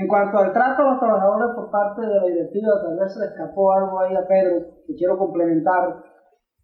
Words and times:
En 0.00 0.06
cuanto 0.06 0.38
al 0.38 0.52
trato 0.52 0.82
a 0.82 0.90
los 0.92 1.00
trabajadores 1.00 1.56
por 1.56 1.72
parte 1.72 2.02
de 2.02 2.14
la 2.14 2.24
directiva, 2.24 2.68
tal 2.84 2.96
vez 3.00 3.12
se 3.12 3.18
le 3.18 3.26
escapó 3.26 3.72
algo 3.72 3.98
ahí 4.00 4.14
a 4.14 4.28
Pedro 4.28 4.64
que 4.86 4.94
quiero 4.94 5.18
complementar, 5.18 6.04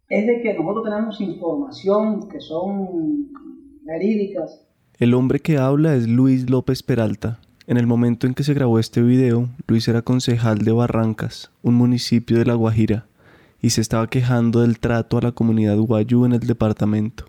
es 0.07 0.25
de 0.25 0.41
que 0.41 0.53
nosotros 0.53 0.85
tenemos 0.85 1.19
información 1.19 2.29
que 2.29 2.39
son 2.39 3.27
verídicas. 3.83 4.65
El 4.99 5.13
hombre 5.13 5.41
que 5.41 5.57
habla 5.57 5.95
es 5.95 6.07
Luis 6.07 6.49
López 6.49 6.81
Peralta. 6.81 7.39
En 7.67 7.75
el 7.75 7.87
momento 7.87 8.25
en 8.25 8.35
que 8.35 8.43
se 8.43 8.53
grabó 8.53 8.79
este 8.79 9.01
video, 9.01 9.49
Luis 9.67 9.85
era 9.89 10.01
concejal 10.01 10.59
de 10.59 10.71
Barrancas, 10.71 11.51
un 11.61 11.73
municipio 11.73 12.37
de 12.37 12.45
La 12.45 12.53
Guajira, 12.53 13.07
y 13.59 13.71
se 13.71 13.81
estaba 13.81 14.07
quejando 14.07 14.61
del 14.61 14.79
trato 14.79 15.17
a 15.17 15.21
la 15.21 15.33
comunidad 15.33 15.75
guayú 15.75 16.23
en 16.23 16.31
el 16.31 16.39
departamento. 16.39 17.25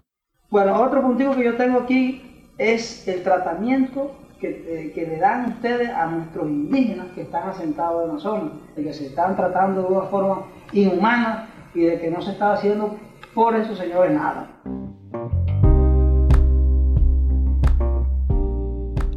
Bueno, 0.50 0.80
otro 0.80 1.02
punto 1.02 1.34
que 1.34 1.44
yo 1.44 1.56
tengo 1.56 1.80
aquí 1.80 2.44
es 2.58 3.08
el 3.08 3.24
tratamiento 3.24 4.12
eh, 4.42 4.92
que, 4.94 5.06
le 5.06 5.16
dan 5.18 5.46
ustedes 5.46 5.88
a 5.88 6.06
nuestros 6.06 6.46
indígenas 6.46 7.06
que 7.14 7.22
están 7.22 7.48
asentados 7.48 8.04
en 8.04 8.14
la 8.14 8.20
zona, 8.20 8.52
de 8.76 8.84
que 8.84 8.92
se 8.92 9.06
están 9.06 9.34
tratando 9.34 9.82
de 9.82 9.88
una 9.88 10.02
forma 10.02 10.46
inhumana 10.72 11.48
y 11.74 11.82
de 11.82 11.98
que 11.98 12.10
no 12.10 12.20
se 12.20 12.32
está 12.32 12.52
haciendo 12.52 12.96
por 13.34 13.54
esos 13.54 13.78
señores 13.78 14.12
nada. 14.12 14.50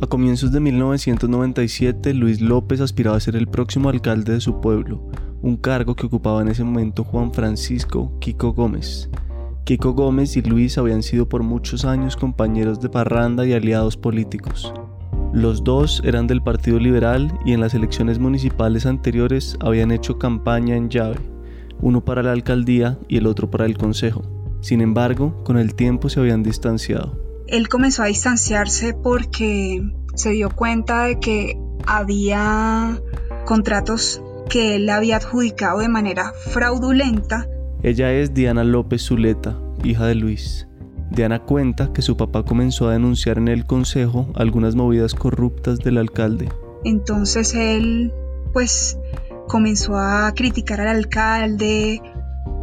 A 0.02 0.08
comienzos 0.08 0.54
de 0.54 0.62
1997, 0.62 2.14
Luis 2.14 2.40
López 2.40 2.80
aspiraba 2.80 3.18
a 3.18 3.20
ser 3.20 3.36
el 3.36 3.48
próximo 3.48 3.90
alcalde 3.90 4.34
de 4.34 4.40
su 4.40 4.62
pueblo, 4.62 5.02
un 5.42 5.58
cargo 5.58 5.96
que 5.96 6.06
ocupaba 6.06 6.42
en 6.42 6.48
ese 6.48 6.64
momento 6.64 7.04
Juan 7.04 7.34
Francisco 7.34 8.18
Kiko 8.20 8.54
Gómez. 8.54 9.10
Kiko 9.66 9.94
Gómez 9.94 10.38
y 10.38 10.42
Luis 10.42 10.78
habían 10.78 11.04
sido 11.04 11.28
por 11.28 11.44
muchos 11.44 11.84
años 11.84 12.16
compañeros 12.16 12.80
de 12.80 12.90
parranda 12.90 13.46
y 13.46 13.52
aliados 13.52 13.98
políticos. 13.98 14.74
Los 15.34 15.64
dos 15.64 16.02
eran 16.04 16.26
del 16.26 16.42
Partido 16.42 16.80
Liberal 16.80 17.32
y 17.46 17.54
en 17.54 17.62
las 17.62 17.76
elecciones 17.76 18.18
municipales 18.18 18.88
anteriores 18.88 19.58
habían 19.60 19.92
hecho 19.92 20.18
campaña 20.18 20.76
en 20.76 20.90
llave, 20.90 21.18
uno 21.82 22.04
para 22.04 22.24
la 22.24 22.32
alcaldía 22.32 22.98
y 23.08 23.18
el 23.18 23.28
otro 23.28 23.52
para 23.52 23.66
el 23.66 23.78
consejo. 23.78 24.24
Sin 24.62 24.82
embargo, 24.82 25.44
con 25.44 25.58
el 25.58 25.76
tiempo 25.76 26.10
se 26.10 26.20
habían 26.20 26.42
distanciado. 26.42 27.18
Él 27.48 27.70
comenzó 27.70 28.04
a 28.04 28.08
distanciarse 28.08 28.94
porque 28.94 29.82
se 30.16 30.32
dio 30.32 30.50
cuenta 30.50 31.04
de 31.04 31.20
que 31.20 31.58
había 31.86 33.00
contratos 33.46 34.22
que 34.50 34.76
él 34.76 34.90
había 34.90 35.18
adjudicado 35.18 35.80
de 35.80 35.90
manera 35.90 36.34
fraudulenta. 36.52 37.48
Ella 37.84 38.12
es 38.12 38.34
Diana 38.34 38.64
López 38.64 39.04
Zuleta, 39.04 39.58
hija 39.84 40.08
de 40.08 40.16
Luis. 40.16 40.69
Diana 41.12 41.40
cuenta 41.40 41.92
que 41.92 42.02
su 42.02 42.16
papá 42.16 42.44
comenzó 42.44 42.88
a 42.88 42.94
denunciar 42.94 43.38
en 43.38 43.48
el 43.48 43.66
consejo 43.66 44.28
algunas 44.36 44.76
movidas 44.76 45.16
corruptas 45.16 45.80
del 45.80 45.98
alcalde. 45.98 46.50
Entonces 46.84 47.56
él, 47.56 48.14
pues, 48.54 48.98
comenzó 49.48 49.98
a 49.98 50.32
criticar 50.36 50.82
al 50.82 50.90
alcalde, 50.90 52.02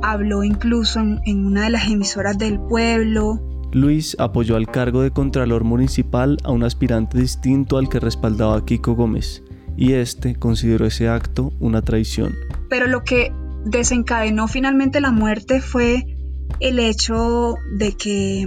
habló 0.02 0.44
incluso 0.44 1.00
en, 1.00 1.46
una 1.46 1.64
de 1.64 1.70
las 1.70 1.90
emisoras 1.90 2.38
del 2.38 2.60
pueblo. 2.60 3.40
Luis 3.72 4.16
apoyó 4.18 4.56
al 4.56 4.68
cargo 4.68 5.02
de 5.02 5.10
Contralor 5.10 5.64
Municipal 5.64 6.38
a 6.44 6.52
un 6.52 6.62
aspirante 6.62 7.18
distinto 7.18 7.76
al 7.76 7.88
que 7.88 8.00
respaldaba 8.00 8.56
a 8.56 8.64
Kiko 8.64 8.94
Gómez, 8.94 9.42
y 9.76 9.92
este 9.92 10.36
consideró 10.36 10.86
ese 10.86 11.08
acto 11.08 11.52
una 11.58 11.82
traición. 11.82 12.34
Pero 12.70 12.86
lo 12.86 13.02
que 13.02 13.32
desencadenó 13.66 14.48
finalmente 14.48 15.00
la 15.00 15.10
muerte 15.10 15.60
fue 15.60 16.15
el 16.60 16.78
hecho 16.78 17.54
de 17.76 17.92
que 17.92 18.46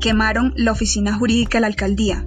quemaron 0.00 0.52
la 0.56 0.72
oficina 0.72 1.14
jurídica 1.14 1.58
de 1.58 1.62
la 1.62 1.66
alcaldía. 1.68 2.24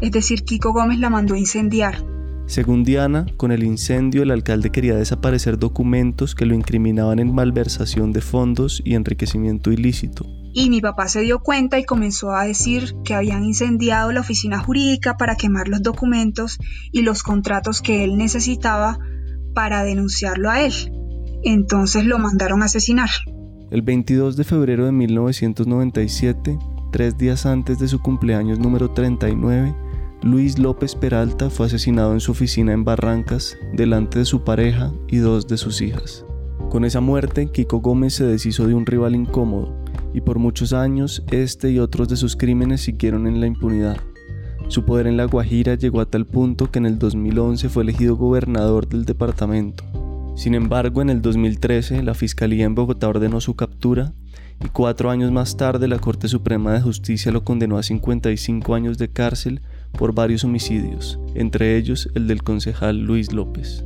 Es 0.00 0.10
decir, 0.10 0.44
Kiko 0.44 0.72
Gómez 0.72 0.98
la 0.98 1.10
mandó 1.10 1.34
a 1.34 1.38
incendiar. 1.38 2.04
Según 2.46 2.84
Diana, 2.84 3.26
con 3.36 3.50
el 3.50 3.64
incendio 3.64 4.22
el 4.22 4.30
alcalde 4.30 4.70
quería 4.70 4.94
desaparecer 4.94 5.58
documentos 5.58 6.34
que 6.34 6.46
lo 6.46 6.54
incriminaban 6.54 7.18
en 7.18 7.34
malversación 7.34 8.12
de 8.12 8.20
fondos 8.20 8.80
y 8.84 8.94
enriquecimiento 8.94 9.72
ilícito. 9.72 10.26
Y 10.52 10.70
mi 10.70 10.80
papá 10.80 11.08
se 11.08 11.20
dio 11.22 11.40
cuenta 11.40 11.78
y 11.78 11.84
comenzó 11.84 12.30
a 12.30 12.44
decir 12.44 12.94
que 13.04 13.14
habían 13.14 13.44
incendiado 13.44 14.12
la 14.12 14.20
oficina 14.20 14.58
jurídica 14.60 15.16
para 15.16 15.34
quemar 15.34 15.68
los 15.68 15.82
documentos 15.82 16.58
y 16.92 17.02
los 17.02 17.22
contratos 17.22 17.82
que 17.82 18.04
él 18.04 18.16
necesitaba 18.16 18.98
para 19.52 19.82
denunciarlo 19.82 20.48
a 20.48 20.62
él. 20.62 20.72
Entonces 21.42 22.06
lo 22.06 22.18
mandaron 22.18 22.62
a 22.62 22.66
asesinar. 22.66 23.10
El 23.68 23.82
22 23.82 24.36
de 24.36 24.44
febrero 24.44 24.86
de 24.86 24.92
1997, 24.92 26.56
tres 26.92 27.18
días 27.18 27.46
antes 27.46 27.80
de 27.80 27.88
su 27.88 28.00
cumpleaños 28.00 28.60
número 28.60 28.92
39, 28.92 29.74
Luis 30.22 30.56
López 30.60 30.94
Peralta 30.94 31.50
fue 31.50 31.66
asesinado 31.66 32.12
en 32.12 32.20
su 32.20 32.30
oficina 32.30 32.72
en 32.72 32.84
Barrancas, 32.84 33.58
delante 33.74 34.20
de 34.20 34.24
su 34.24 34.44
pareja 34.44 34.92
y 35.08 35.16
dos 35.16 35.48
de 35.48 35.56
sus 35.56 35.80
hijas. 35.80 36.24
Con 36.70 36.84
esa 36.84 37.00
muerte, 37.00 37.48
Kiko 37.50 37.80
Gómez 37.80 38.14
se 38.14 38.24
deshizo 38.24 38.68
de 38.68 38.74
un 38.74 38.86
rival 38.86 39.16
incómodo, 39.16 39.74
y 40.14 40.20
por 40.20 40.38
muchos 40.38 40.72
años 40.72 41.24
este 41.32 41.72
y 41.72 41.80
otros 41.80 42.08
de 42.08 42.16
sus 42.16 42.36
crímenes 42.36 42.82
siguieron 42.82 43.26
en 43.26 43.40
la 43.40 43.48
impunidad. 43.48 43.96
Su 44.68 44.84
poder 44.84 45.08
en 45.08 45.16
La 45.16 45.24
Guajira 45.24 45.74
llegó 45.74 46.00
a 46.00 46.06
tal 46.08 46.24
punto 46.24 46.70
que 46.70 46.78
en 46.78 46.86
el 46.86 47.00
2011 47.00 47.68
fue 47.68 47.82
elegido 47.82 48.14
gobernador 48.14 48.88
del 48.88 49.04
departamento. 49.04 49.82
Sin 50.36 50.54
embargo, 50.54 51.00
en 51.00 51.08
el 51.08 51.22
2013 51.22 52.02
la 52.02 52.12
Fiscalía 52.12 52.66
en 52.66 52.74
Bogotá 52.74 53.08
ordenó 53.08 53.40
su 53.40 53.56
captura 53.56 54.12
y 54.62 54.68
cuatro 54.68 55.10
años 55.10 55.32
más 55.32 55.56
tarde 55.56 55.88
la 55.88 55.98
Corte 55.98 56.28
Suprema 56.28 56.74
de 56.74 56.82
Justicia 56.82 57.32
lo 57.32 57.42
condenó 57.42 57.78
a 57.78 57.82
55 57.82 58.74
años 58.74 58.98
de 58.98 59.08
cárcel 59.08 59.62
por 59.92 60.14
varios 60.14 60.44
homicidios, 60.44 61.18
entre 61.34 61.78
ellos 61.78 62.10
el 62.14 62.26
del 62.26 62.42
concejal 62.42 63.00
Luis 63.00 63.32
López. 63.32 63.84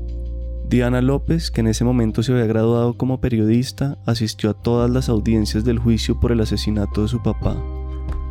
Diana 0.69 1.01
López, 1.01 1.53
que 1.53 1.61
en 1.61 1.69
ese 1.69 1.85
momento 1.85 2.23
se 2.23 2.33
había 2.33 2.47
graduado 2.47 2.95
como 2.95 3.21
periodista, 3.21 3.99
asistió 4.05 4.51
a 4.51 4.55
todas 4.55 4.91
las 4.91 5.09
audiencias 5.09 5.65
del 5.65 5.79
juicio 5.79 6.19
por 6.19 6.33
el 6.33 6.41
asesinato 6.41 7.03
de 7.03 7.09
su 7.09 7.23
papá. 7.23 7.57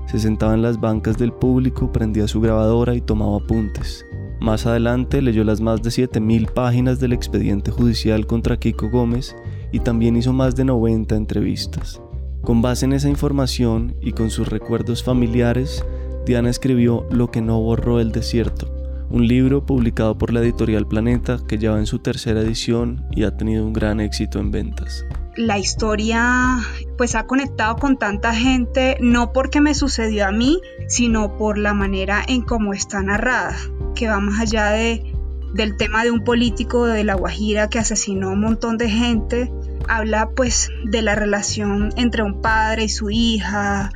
Se 0.07 0.19
sentaba 0.19 0.53
en 0.55 0.61
las 0.61 0.79
bancas 0.79 1.17
del 1.17 1.31
público, 1.31 1.91
prendía 1.91 2.27
su 2.27 2.41
grabadora 2.41 2.95
y 2.95 3.01
tomaba 3.01 3.37
apuntes. 3.37 4.05
Más 4.39 4.65
adelante 4.65 5.21
leyó 5.21 5.43
las 5.43 5.59
más 5.59 5.81
de 5.81 5.89
7.000 5.89 6.53
páginas 6.53 6.99
del 6.99 7.11
expediente 7.11 7.71
judicial 7.71 8.25
contra 8.25 8.57
Kiko 8.57 8.89
Gómez 8.89 9.35
y 9.73 9.81
también 9.81 10.15
hizo 10.15 10.31
más 10.31 10.55
de 10.55 10.63
90 10.63 11.15
entrevistas. 11.15 12.01
Con 12.41 12.61
base 12.61 12.85
en 12.85 12.93
esa 12.93 13.09
información 13.09 13.95
y 14.01 14.13
con 14.13 14.29
sus 14.29 14.47
recuerdos 14.47 15.03
familiares, 15.03 15.85
Diana 16.25 16.49
escribió 16.49 17.05
Lo 17.11 17.31
que 17.31 17.41
no 17.41 17.59
borró 17.59 17.99
el 17.99 18.13
desierto, 18.13 18.73
un 19.09 19.27
libro 19.27 19.65
publicado 19.65 20.17
por 20.17 20.31
la 20.31 20.39
editorial 20.39 20.87
Planeta 20.87 21.39
que 21.45 21.57
lleva 21.57 21.77
en 21.77 21.85
su 21.85 21.99
tercera 21.99 22.39
edición 22.39 23.05
y 23.11 23.23
ha 23.23 23.35
tenido 23.35 23.65
un 23.65 23.73
gran 23.73 23.99
éxito 23.99 24.39
en 24.39 24.51
ventas. 24.51 25.05
La 25.35 25.59
historia 25.59 26.59
pues 26.97 27.15
ha 27.15 27.25
conectado 27.27 27.75
con 27.75 27.97
tanta 27.97 28.33
gente 28.33 28.97
no 29.01 29.33
porque 29.33 29.59
me 29.59 29.75
sucedió 29.75 30.27
a 30.27 30.31
mí, 30.31 30.61
sino 30.87 31.37
por 31.37 31.57
la 31.57 31.73
manera 31.73 32.23
en 32.25 32.41
cómo 32.41 32.73
está 32.73 33.01
narrada 33.03 33.55
que 33.95 34.07
va 34.07 34.19
más 34.19 34.39
allá 34.39 34.71
de, 34.71 35.13
del 35.53 35.77
tema 35.77 36.03
de 36.03 36.11
un 36.11 36.23
político 36.23 36.85
de 36.85 37.03
La 37.03 37.15
Guajira 37.15 37.69
que 37.69 37.79
asesinó 37.79 38.29
a 38.29 38.33
un 38.33 38.41
montón 38.41 38.77
de 38.77 38.89
gente. 38.89 39.51
Habla 39.87 40.29
pues 40.35 40.69
de 40.85 41.01
la 41.01 41.15
relación 41.15 41.89
entre 41.95 42.23
un 42.23 42.41
padre 42.41 42.83
y 42.83 42.89
su 42.89 43.09
hija, 43.09 43.91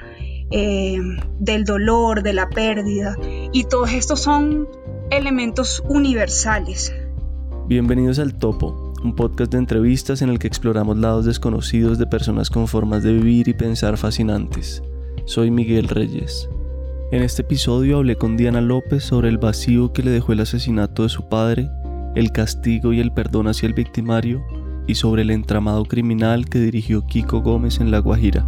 eh, 0.52 1.00
del 1.40 1.64
dolor, 1.64 2.24
de 2.24 2.34
la 2.34 2.50
pérdida. 2.50 3.18
Y 3.52 3.66
todos 3.66 3.92
estos 3.92 4.22
son 4.22 4.68
elementos 5.12 5.84
universales. 5.88 6.94
Bienvenidos 7.68 8.20
al 8.20 8.36
Topo, 8.36 8.94
un 9.04 9.16
podcast 9.16 9.52
de 9.52 9.58
entrevistas 9.58 10.22
en 10.22 10.30
el 10.30 10.40
que 10.40 10.48
exploramos 10.48 10.98
lados 10.98 11.26
desconocidos 11.26 11.98
de 11.98 12.08
personas 12.08 12.50
con 12.50 12.68
formas 12.68 13.04
de 13.04 13.14
vivir 13.14 13.48
y 13.48 13.54
pensar 13.54 13.98
fascinantes. 13.98 14.84
Soy 15.26 15.50
Miguel 15.50 15.88
Reyes. 15.88 16.50
En 17.14 17.22
este 17.22 17.44
episodio 17.44 17.98
hablé 17.98 18.16
con 18.16 18.38
Diana 18.38 18.60
López 18.60 19.04
sobre 19.04 19.30
el 19.30 19.38
vacío 19.38 19.94
que 19.94 20.02
le 20.02 20.10
dejó 20.10 20.34
el 20.34 20.40
asesinato 20.40 21.04
de 21.04 21.10
su 21.10 21.30
padre, 21.30 21.70
el 22.16 22.32
castigo 22.32 22.92
y 22.92 23.00
el 23.00 23.14
perdón 23.14 23.48
hacia 23.48 23.68
el 23.68 23.76
victimario, 23.76 24.44
y 24.88 24.96
sobre 24.96 25.22
el 25.22 25.30
entramado 25.30 25.86
criminal 25.86 26.50
que 26.50 26.58
dirigió 26.58 27.06
Kiko 27.06 27.42
Gómez 27.42 27.80
en 27.80 27.92
La 27.92 28.00
Guajira. 28.00 28.48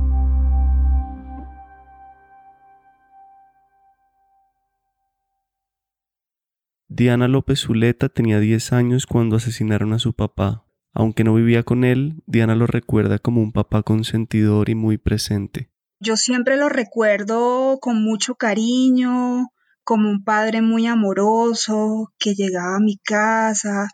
Diana 6.87 7.27
López 7.27 7.59
Zuleta 7.59 8.09
tenía 8.09 8.39
10 8.39 8.73
años 8.73 9.05
cuando 9.05 9.35
asesinaron 9.35 9.93
a 9.93 9.99
su 9.99 10.13
papá. 10.13 10.65
Aunque 10.91 11.23
no 11.23 11.35
vivía 11.35 11.61
con 11.61 11.83
él, 11.83 12.23
Diana 12.25 12.55
lo 12.55 12.65
recuerda 12.65 13.19
como 13.19 13.43
un 13.43 13.51
papá 13.51 13.83
consentidor 13.83 14.69
y 14.69 14.73
muy 14.73 14.97
presente. 14.97 15.74
Yo 16.05 16.17
siempre 16.17 16.55
lo 16.55 16.69
recuerdo 16.69 17.79
con 17.81 18.03
mucho 18.03 18.35
cariño, 18.35 19.47
como 19.83 20.11
un 20.11 20.23
padre 20.23 20.61
muy 20.61 20.85
amoroso, 20.85 22.13
que 22.19 22.35
llegaba 22.35 22.75
a 22.75 22.79
mi 22.79 22.97
casa, 22.97 23.87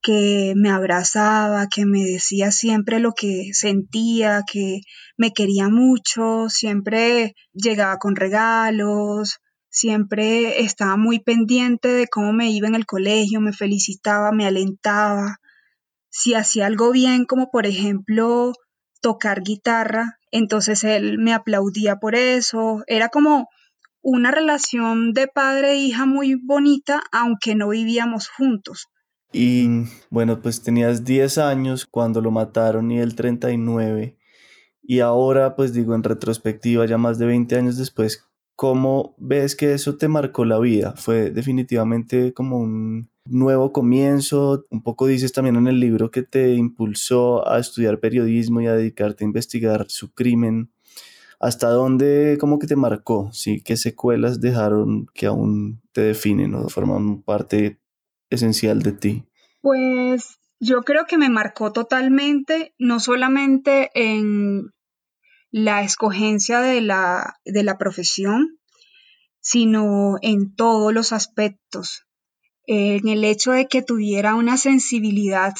que 0.00 0.54
me 0.56 0.70
abrazaba, 0.70 1.66
que 1.66 1.84
me 1.84 2.02
decía 2.02 2.50
siempre 2.50 2.98
lo 2.98 3.12
que 3.12 3.50
sentía, 3.52 4.42
que 4.50 4.80
me 5.18 5.32
quería 5.32 5.68
mucho, 5.68 6.48
siempre 6.48 7.34
llegaba 7.52 7.98
con 7.98 8.16
regalos, 8.16 9.36
siempre 9.68 10.62
estaba 10.62 10.96
muy 10.96 11.18
pendiente 11.18 11.88
de 11.88 12.06
cómo 12.08 12.32
me 12.32 12.50
iba 12.50 12.68
en 12.68 12.74
el 12.74 12.86
colegio, 12.86 13.42
me 13.42 13.52
felicitaba, 13.52 14.32
me 14.32 14.46
alentaba. 14.46 15.36
Si 16.08 16.32
hacía 16.32 16.64
algo 16.64 16.90
bien, 16.90 17.26
como 17.26 17.50
por 17.50 17.66
ejemplo 17.66 18.54
tocar 19.00 19.42
guitarra, 19.42 20.18
entonces 20.30 20.84
él 20.84 21.18
me 21.18 21.32
aplaudía 21.32 21.96
por 21.96 22.14
eso. 22.14 22.82
Era 22.86 23.08
como 23.08 23.48
una 24.02 24.30
relación 24.30 25.12
de 25.12 25.28
padre 25.28 25.72
e 25.72 25.76
hija 25.76 26.06
muy 26.06 26.34
bonita, 26.34 27.02
aunque 27.12 27.54
no 27.54 27.68
vivíamos 27.68 28.28
juntos. 28.28 28.88
Y 29.32 29.68
bueno, 30.10 30.40
pues 30.40 30.62
tenías 30.62 31.04
10 31.04 31.38
años 31.38 31.86
cuando 31.86 32.20
lo 32.20 32.30
mataron 32.30 32.90
y 32.90 32.98
el 32.98 33.14
39. 33.14 34.16
Y 34.82 35.00
ahora, 35.00 35.54
pues 35.54 35.72
digo, 35.72 35.94
en 35.94 36.02
retrospectiva, 36.02 36.86
ya 36.86 36.98
más 36.98 37.18
de 37.18 37.26
20 37.26 37.56
años 37.56 37.76
después, 37.76 38.26
¿cómo 38.60 39.14
ves 39.16 39.56
que 39.56 39.72
eso 39.72 39.96
te 39.96 40.06
marcó 40.06 40.44
la 40.44 40.58
vida? 40.58 40.92
Fue 40.94 41.30
definitivamente 41.30 42.34
como 42.34 42.58
un 42.58 43.10
nuevo 43.24 43.72
comienzo. 43.72 44.66
Un 44.68 44.82
poco 44.82 45.06
dices 45.06 45.32
también 45.32 45.56
en 45.56 45.66
el 45.66 45.80
libro 45.80 46.10
que 46.10 46.24
te 46.24 46.52
impulsó 46.52 47.48
a 47.48 47.58
estudiar 47.58 48.00
periodismo 48.00 48.60
y 48.60 48.66
a 48.66 48.74
dedicarte 48.74 49.24
a 49.24 49.28
investigar 49.28 49.86
su 49.88 50.12
crimen. 50.12 50.70
¿Hasta 51.38 51.70
dónde 51.70 52.36
como 52.38 52.58
que 52.58 52.66
te 52.66 52.76
marcó? 52.76 53.30
¿Sí? 53.32 53.62
¿Qué 53.62 53.78
secuelas 53.78 54.42
dejaron 54.42 55.06
que 55.14 55.24
aún 55.24 55.80
te 55.92 56.02
definen 56.02 56.54
o 56.54 56.68
forman 56.68 57.22
parte 57.22 57.80
esencial 58.28 58.82
de 58.82 58.92
ti? 58.92 59.24
Pues 59.62 60.38
yo 60.58 60.82
creo 60.82 61.06
que 61.06 61.16
me 61.16 61.30
marcó 61.30 61.72
totalmente, 61.72 62.74
no 62.78 63.00
solamente 63.00 63.88
en 63.94 64.70
la 65.50 65.82
escogencia 65.82 66.60
de 66.60 66.80
la, 66.80 67.40
de 67.44 67.62
la 67.62 67.78
profesión, 67.78 68.58
sino 69.40 70.16
en 70.22 70.54
todos 70.54 70.92
los 70.92 71.12
aspectos, 71.12 72.06
en 72.66 73.08
el 73.08 73.24
hecho 73.24 73.52
de 73.52 73.66
que 73.66 73.82
tuviera 73.82 74.34
una 74.34 74.56
sensibilidad 74.56 75.54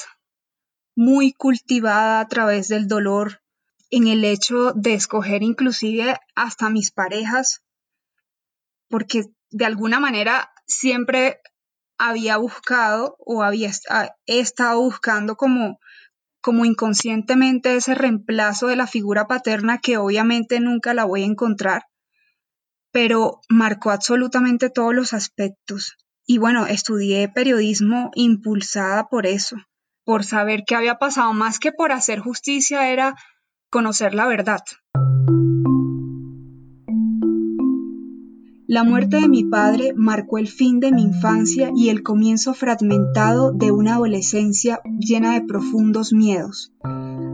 muy 0.94 1.32
cultivada 1.32 2.20
a 2.20 2.28
través 2.28 2.68
del 2.68 2.86
dolor, 2.86 3.42
en 3.90 4.06
el 4.06 4.24
hecho 4.24 4.72
de 4.72 4.94
escoger 4.94 5.42
inclusive 5.42 6.16
hasta 6.36 6.70
mis 6.70 6.92
parejas, 6.92 7.62
porque 8.88 9.24
de 9.50 9.64
alguna 9.64 9.98
manera 9.98 10.52
siempre 10.66 11.40
había 11.98 12.36
buscado 12.36 13.16
o 13.18 13.42
había 13.42 13.70
estado 14.26 14.80
buscando 14.80 15.36
como, 15.36 15.80
como 16.40 16.64
inconscientemente 16.64 17.76
ese 17.76 17.94
reemplazo 17.94 18.68
de 18.68 18.76
la 18.76 18.86
figura 18.86 19.26
paterna 19.26 19.78
que 19.78 19.98
obviamente 19.98 20.60
nunca 20.60 20.94
la 20.94 21.04
voy 21.04 21.22
a 21.22 21.26
encontrar, 21.26 21.84
pero 22.92 23.40
marcó 23.48 23.90
absolutamente 23.90 24.70
todos 24.70 24.94
los 24.94 25.12
aspectos. 25.12 25.96
Y 26.26 26.38
bueno, 26.38 26.66
estudié 26.66 27.28
periodismo 27.28 28.10
impulsada 28.14 29.08
por 29.08 29.26
eso, 29.26 29.56
por 30.04 30.24
saber 30.24 30.64
qué 30.66 30.76
había 30.76 30.98
pasado, 30.98 31.32
más 31.32 31.58
que 31.58 31.72
por 31.72 31.92
hacer 31.92 32.20
justicia 32.20 32.90
era 32.90 33.16
conocer 33.70 34.14
la 34.14 34.26
verdad. 34.26 34.60
La 38.72 38.84
muerte 38.84 39.20
de 39.20 39.28
mi 39.28 39.42
padre 39.42 39.94
marcó 39.96 40.38
el 40.38 40.46
fin 40.46 40.78
de 40.78 40.92
mi 40.92 41.02
infancia 41.02 41.72
y 41.74 41.88
el 41.88 42.04
comienzo 42.04 42.54
fragmentado 42.54 43.50
de 43.50 43.72
una 43.72 43.96
adolescencia 43.96 44.80
llena 44.96 45.32
de 45.32 45.40
profundos 45.40 46.12
miedos. 46.12 46.72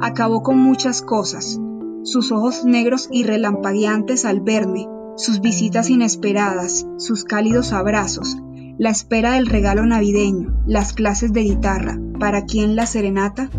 Acabó 0.01 0.43
con 0.43 0.57
muchas 0.57 1.03
cosas, 1.03 1.61
sus 2.05 2.33
ojos 2.33 2.65
negros 2.65 3.11
y 3.13 3.25
relampagueantes 3.25 4.25
al 4.25 4.41
verme, 4.41 4.89
sus 5.19 5.43
visitas 5.43 5.91
inesperadas, 5.91 6.87
sus 6.97 7.25
cálidos 7.25 7.75
abrazos, 7.75 8.39
la 8.79 8.89
espera 8.89 9.33
del 9.33 9.45
regalo 9.45 9.85
navideño, 9.85 10.59
las 10.67 10.95
clases 10.95 11.35
de 11.35 11.43
guitarra, 11.43 12.01
para 12.19 12.47
quien 12.47 12.77
la 12.77 12.87
serenata. 12.87 13.51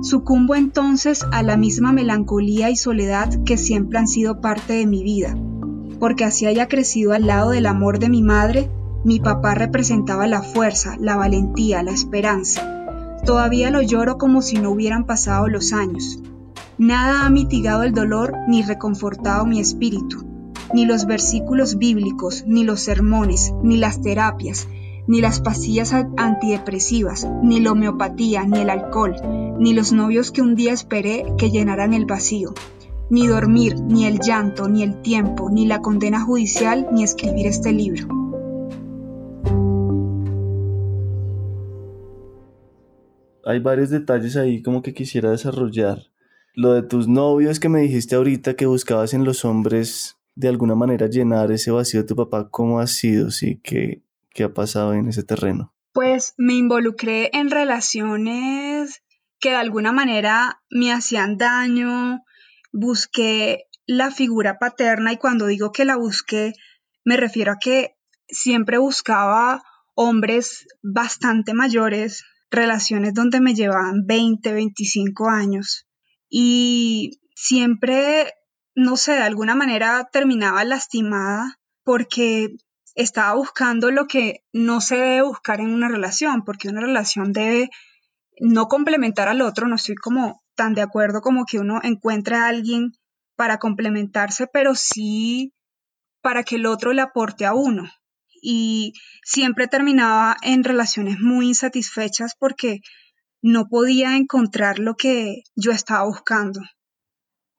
Sucumbo 0.00 0.54
entonces 0.54 1.26
a 1.32 1.42
la 1.42 1.56
misma 1.56 1.90
melancolía 1.90 2.70
y 2.70 2.76
soledad 2.76 3.42
que 3.42 3.56
siempre 3.56 3.98
han 3.98 4.06
sido 4.06 4.40
parte 4.40 4.74
de 4.74 4.86
mi 4.86 5.02
vida, 5.02 5.34
porque 5.98 6.24
así 6.24 6.46
haya 6.46 6.68
crecido 6.68 7.12
al 7.12 7.26
lado 7.26 7.50
del 7.50 7.66
amor 7.66 7.98
de 7.98 8.08
mi 8.08 8.22
madre, 8.22 8.70
mi 9.04 9.18
papá 9.18 9.54
representaba 9.54 10.26
la 10.26 10.42
fuerza, 10.42 10.96
la 11.00 11.16
valentía, 11.16 11.82
la 11.82 11.92
esperanza. 11.92 13.20
Todavía 13.24 13.70
lo 13.70 13.82
lloro 13.82 14.18
como 14.18 14.42
si 14.42 14.58
no 14.58 14.70
hubieran 14.70 15.04
pasado 15.04 15.48
los 15.48 15.72
años. 15.72 16.20
Nada 16.78 17.24
ha 17.24 17.30
mitigado 17.30 17.82
el 17.82 17.92
dolor 17.92 18.34
ni 18.48 18.62
reconfortado 18.62 19.46
mi 19.46 19.60
espíritu, 19.60 20.24
ni 20.72 20.86
los 20.86 21.06
versículos 21.06 21.78
bíblicos, 21.78 22.44
ni 22.46 22.64
los 22.64 22.80
sermones, 22.80 23.52
ni 23.62 23.76
las 23.76 24.00
terapias, 24.00 24.68
ni 25.06 25.20
las 25.20 25.40
pastillas 25.40 25.92
antidepresivas, 25.92 27.26
ni 27.42 27.60
la 27.60 27.72
homeopatía, 27.72 28.44
ni 28.44 28.60
el 28.60 28.70
alcohol, 28.70 29.16
ni 29.58 29.74
los 29.74 29.92
novios 29.92 30.30
que 30.30 30.42
un 30.42 30.54
día 30.54 30.72
esperé 30.72 31.24
que 31.36 31.50
llenaran 31.50 31.94
el 31.94 32.06
vacío 32.06 32.54
ni 33.10 33.26
dormir, 33.26 33.74
ni 33.82 34.06
el 34.06 34.20
llanto, 34.20 34.68
ni 34.68 34.82
el 34.82 35.02
tiempo, 35.02 35.50
ni 35.50 35.66
la 35.66 35.80
condena 35.80 36.20
judicial, 36.20 36.86
ni 36.92 37.02
escribir 37.02 37.46
este 37.46 37.72
libro. 37.72 38.08
Hay 43.44 43.58
varios 43.58 43.90
detalles 43.90 44.36
ahí 44.36 44.62
como 44.62 44.80
que 44.80 44.94
quisiera 44.94 45.30
desarrollar. 45.30 45.98
Lo 46.54 46.72
de 46.72 46.82
tus 46.82 47.08
novios 47.08 47.58
que 47.58 47.68
me 47.68 47.80
dijiste 47.80 48.14
ahorita 48.14 48.54
que 48.54 48.66
buscabas 48.66 49.12
en 49.12 49.24
los 49.24 49.44
hombres 49.44 50.16
de 50.36 50.48
alguna 50.48 50.74
manera 50.74 51.08
llenar 51.08 51.50
ese 51.50 51.70
vacío 51.70 52.02
de 52.02 52.06
tu 52.06 52.14
papá, 52.14 52.48
¿cómo 52.48 52.78
ha 52.80 52.86
sido? 52.86 53.30
Sí, 53.30 53.60
¿qué, 53.62 54.02
qué 54.30 54.44
ha 54.44 54.54
pasado 54.54 54.94
en 54.94 55.08
ese 55.08 55.24
terreno? 55.24 55.74
Pues 55.92 56.34
me 56.38 56.54
involucré 56.54 57.30
en 57.32 57.50
relaciones 57.50 59.02
que 59.40 59.50
de 59.50 59.56
alguna 59.56 59.90
manera 59.90 60.62
me 60.70 60.92
hacían 60.92 61.36
daño, 61.36 62.22
busqué 62.72 63.66
la 63.86 64.10
figura 64.10 64.58
paterna 64.58 65.12
y 65.12 65.16
cuando 65.16 65.46
digo 65.46 65.72
que 65.72 65.84
la 65.84 65.96
busqué, 65.96 66.52
me 67.04 67.16
refiero 67.16 67.52
a 67.52 67.58
que 67.58 67.96
siempre 68.28 68.78
buscaba 68.78 69.62
hombres 69.94 70.66
bastante 70.82 71.54
mayores, 71.54 72.24
relaciones 72.50 73.14
donde 73.14 73.40
me 73.40 73.54
llevaban 73.54 74.06
20, 74.06 74.52
25 74.52 75.28
años. 75.28 75.86
Y 76.28 77.20
siempre, 77.34 78.32
no 78.74 78.96
sé, 78.96 79.12
de 79.12 79.22
alguna 79.22 79.54
manera 79.54 80.08
terminaba 80.12 80.64
lastimada 80.64 81.58
porque 81.82 82.56
estaba 82.94 83.34
buscando 83.34 83.90
lo 83.90 84.06
que 84.06 84.44
no 84.52 84.80
se 84.80 84.96
debe 84.96 85.22
buscar 85.22 85.60
en 85.60 85.72
una 85.72 85.88
relación, 85.88 86.44
porque 86.44 86.68
una 86.68 86.80
relación 86.80 87.32
debe 87.32 87.70
no 88.40 88.68
complementar 88.68 89.28
al 89.28 89.42
otro, 89.42 89.66
no 89.66 89.76
estoy 89.76 89.96
como 89.96 90.39
tan 90.54 90.74
de 90.74 90.82
acuerdo 90.82 91.20
como 91.20 91.44
que 91.44 91.58
uno 91.58 91.80
encuentre 91.82 92.36
a 92.36 92.46
alguien 92.48 92.92
para 93.36 93.58
complementarse, 93.58 94.46
pero 94.52 94.74
sí 94.74 95.54
para 96.22 96.42
que 96.42 96.56
el 96.56 96.66
otro 96.66 96.92
le 96.92 97.02
aporte 97.02 97.46
a 97.46 97.54
uno. 97.54 97.90
Y 98.42 98.92
siempre 99.22 99.66
terminaba 99.66 100.36
en 100.42 100.64
relaciones 100.64 101.18
muy 101.20 101.48
insatisfechas 101.48 102.34
porque 102.38 102.80
no 103.42 103.66
podía 103.68 104.16
encontrar 104.16 104.78
lo 104.78 104.94
que 104.94 105.42
yo 105.56 105.72
estaba 105.72 106.04
buscando, 106.04 106.60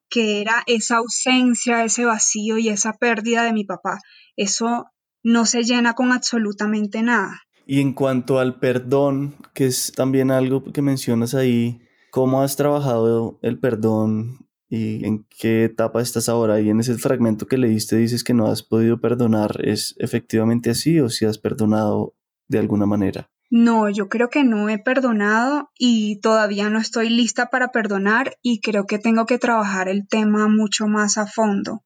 que 0.10 0.41
era 0.41 0.63
esa 0.67 0.98
ausencia, 0.98 1.83
ese 1.83 2.05
vacío 2.05 2.57
y 2.57 2.69
esa 2.69 2.93
pérdida 2.93 3.43
de 3.43 3.53
mi 3.53 3.63
papá. 3.63 4.00
Eso 4.36 4.86
no 5.24 5.45
se 5.45 5.63
llena 5.63 5.93
con 5.93 6.12
absolutamente 6.12 7.01
nada. 7.01 7.41
Y 7.65 7.79
en 7.79 7.93
cuanto 7.93 8.39
al 8.39 8.60
perdón, 8.60 9.36
que 9.53 9.65
es 9.65 9.91
también 9.95 10.31
algo 10.31 10.63
que 10.71 10.81
mencionas 10.81 11.33
ahí, 11.33 11.81
¿Cómo 12.11 12.41
has 12.41 12.57
trabajado 12.57 13.39
el 13.41 13.57
perdón 13.57 14.45
y 14.67 15.05
en 15.05 15.25
qué 15.29 15.63
etapa 15.63 16.01
estás 16.01 16.27
ahora? 16.27 16.59
Y 16.59 16.69
en 16.69 16.81
ese 16.81 16.95
fragmento 16.95 17.47
que 17.47 17.57
leíste 17.57 17.95
dices 17.95 18.25
que 18.25 18.33
no 18.33 18.47
has 18.47 18.63
podido 18.63 18.99
perdonar. 18.99 19.65
¿Es 19.65 19.95
efectivamente 19.97 20.69
así 20.69 20.99
o 20.99 21.07
si 21.07 21.23
has 21.23 21.37
perdonado 21.37 22.13
de 22.49 22.59
alguna 22.59 22.85
manera? 22.85 23.31
No, 23.49 23.89
yo 23.89 24.09
creo 24.09 24.29
que 24.29 24.43
no 24.43 24.67
he 24.67 24.77
perdonado 24.77 25.71
y 25.79 26.19
todavía 26.19 26.69
no 26.69 26.79
estoy 26.79 27.09
lista 27.09 27.45
para 27.45 27.69
perdonar 27.69 28.35
y 28.41 28.59
creo 28.59 28.85
que 28.85 28.99
tengo 28.99 29.25
que 29.25 29.39
trabajar 29.39 29.87
el 29.87 30.05
tema 30.09 30.49
mucho 30.49 30.87
más 30.87 31.17
a 31.17 31.27
fondo. 31.27 31.81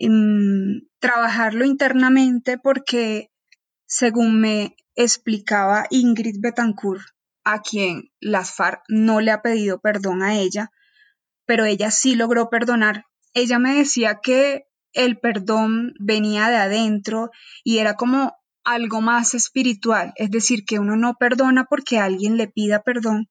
Mm, 0.00 0.86
trabajarlo 1.00 1.64
internamente 1.64 2.56
porque, 2.56 3.30
según 3.84 4.40
me 4.40 4.76
explicaba 4.94 5.86
Ingrid 5.90 6.36
Betancourt, 6.40 7.02
a 7.48 7.62
quien 7.62 8.10
las 8.20 8.54
FARC 8.54 8.82
no 8.88 9.22
le 9.22 9.30
ha 9.30 9.40
pedido 9.40 9.80
perdón 9.80 10.22
a 10.22 10.36
ella, 10.38 10.70
pero 11.46 11.64
ella 11.64 11.90
sí 11.90 12.14
logró 12.14 12.50
perdonar. 12.50 13.06
Ella 13.32 13.58
me 13.58 13.74
decía 13.74 14.20
que 14.22 14.66
el 14.92 15.18
perdón 15.18 15.94
venía 15.98 16.48
de 16.50 16.56
adentro 16.56 17.30
y 17.64 17.78
era 17.78 17.94
como 17.94 18.34
algo 18.64 19.00
más 19.00 19.32
espiritual, 19.32 20.12
es 20.16 20.30
decir, 20.30 20.66
que 20.66 20.78
uno 20.78 20.96
no 20.96 21.14
perdona 21.14 21.64
porque 21.64 21.98
alguien 21.98 22.36
le 22.36 22.48
pida 22.48 22.82
perdón, 22.82 23.30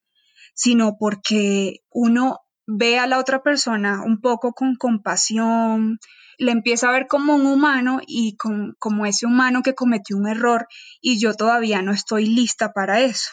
sino 0.56 0.98
porque 0.98 1.84
uno 1.92 2.40
ve 2.66 2.98
a 2.98 3.06
la 3.06 3.20
otra 3.20 3.44
persona 3.44 4.02
un 4.04 4.20
poco 4.20 4.54
con 4.54 4.78
compasión, 4.78 6.00
le 6.40 6.52
empieza 6.52 6.90
a 6.90 6.92
ver 6.92 7.06
como 7.06 7.36
un 7.36 7.46
humano 7.46 8.00
y 8.08 8.36
como 8.80 9.06
ese 9.06 9.28
humano 9.28 9.62
que 9.62 9.76
cometió 9.76 10.18
un 10.18 10.28
error 10.28 10.68
y 11.02 11.20
yo 11.20 11.36
todavía 11.36 11.84
no 11.84 11.92
estoy 11.92 12.26
lista 12.26 12.74
para 12.74 13.02
eso. 13.02 13.30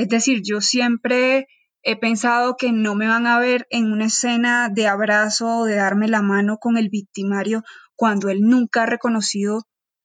Es 0.00 0.08
decir, 0.08 0.40
yo 0.42 0.62
siempre 0.62 1.46
he 1.82 1.94
pensado 1.94 2.56
que 2.56 2.72
no 2.72 2.94
me 2.94 3.06
van 3.06 3.26
a 3.26 3.38
ver 3.38 3.66
en 3.68 3.92
una 3.92 4.06
escena 4.06 4.70
de 4.70 4.86
abrazo 4.86 5.58
o 5.58 5.64
de 5.66 5.74
darme 5.74 6.08
la 6.08 6.22
mano 6.22 6.56
con 6.56 6.78
el 6.78 6.88
victimario 6.88 7.64
cuando 7.96 8.30
él 8.30 8.40
nunca 8.40 8.84
ha 8.84 8.86
reconocido 8.86 9.64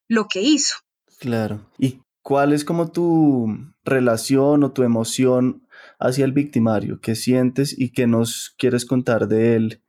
lo 0.10 0.28
que 0.28 0.42
hizo. 0.42 0.76
Claro. 1.18 1.62
¿Y 1.78 2.02
cuál 2.22 2.52
es 2.52 2.66
como 2.66 2.92
tu 2.92 3.58
relación 3.86 4.66
o 4.66 4.74
tu 4.74 4.84
emoción 4.84 5.66
hacia 5.98 6.26
el 6.26 6.34
victimario? 6.34 7.00
¿Qué 7.00 7.16
sientes 7.16 7.74
y 7.80 7.94
qué 7.94 8.06
nos 8.06 8.54
quieres 8.58 8.86
contar 8.86 9.30
de 9.30 9.56
él 9.56 9.82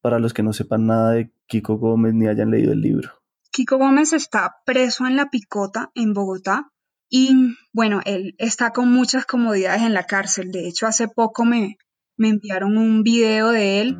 para 0.00 0.18
los 0.18 0.34
que 0.34 0.42
no 0.42 0.52
sepan 0.52 0.86
nada 0.86 1.12
de 1.12 1.30
Kiko 1.46 1.76
Gómez 1.76 2.12
ni 2.12 2.26
hayan 2.26 2.50
leído 2.50 2.72
el 2.72 2.80
libro? 2.80 3.22
Kiko 3.52 3.78
Gómez 3.78 4.12
está 4.14 4.56
preso 4.66 5.06
en 5.06 5.14
La 5.14 5.30
Picota, 5.30 5.92
en 5.94 6.12
Bogotá, 6.12 6.72
y 7.16 7.56
bueno, 7.72 8.00
él 8.06 8.34
está 8.38 8.72
con 8.72 8.92
muchas 8.92 9.24
comodidades 9.24 9.82
en 9.82 9.94
la 9.94 10.02
cárcel. 10.02 10.50
De 10.50 10.66
hecho, 10.66 10.88
hace 10.88 11.06
poco 11.06 11.44
me, 11.44 11.78
me 12.16 12.28
enviaron 12.28 12.76
un 12.76 13.04
video 13.04 13.52
de 13.52 13.80
él 13.80 13.96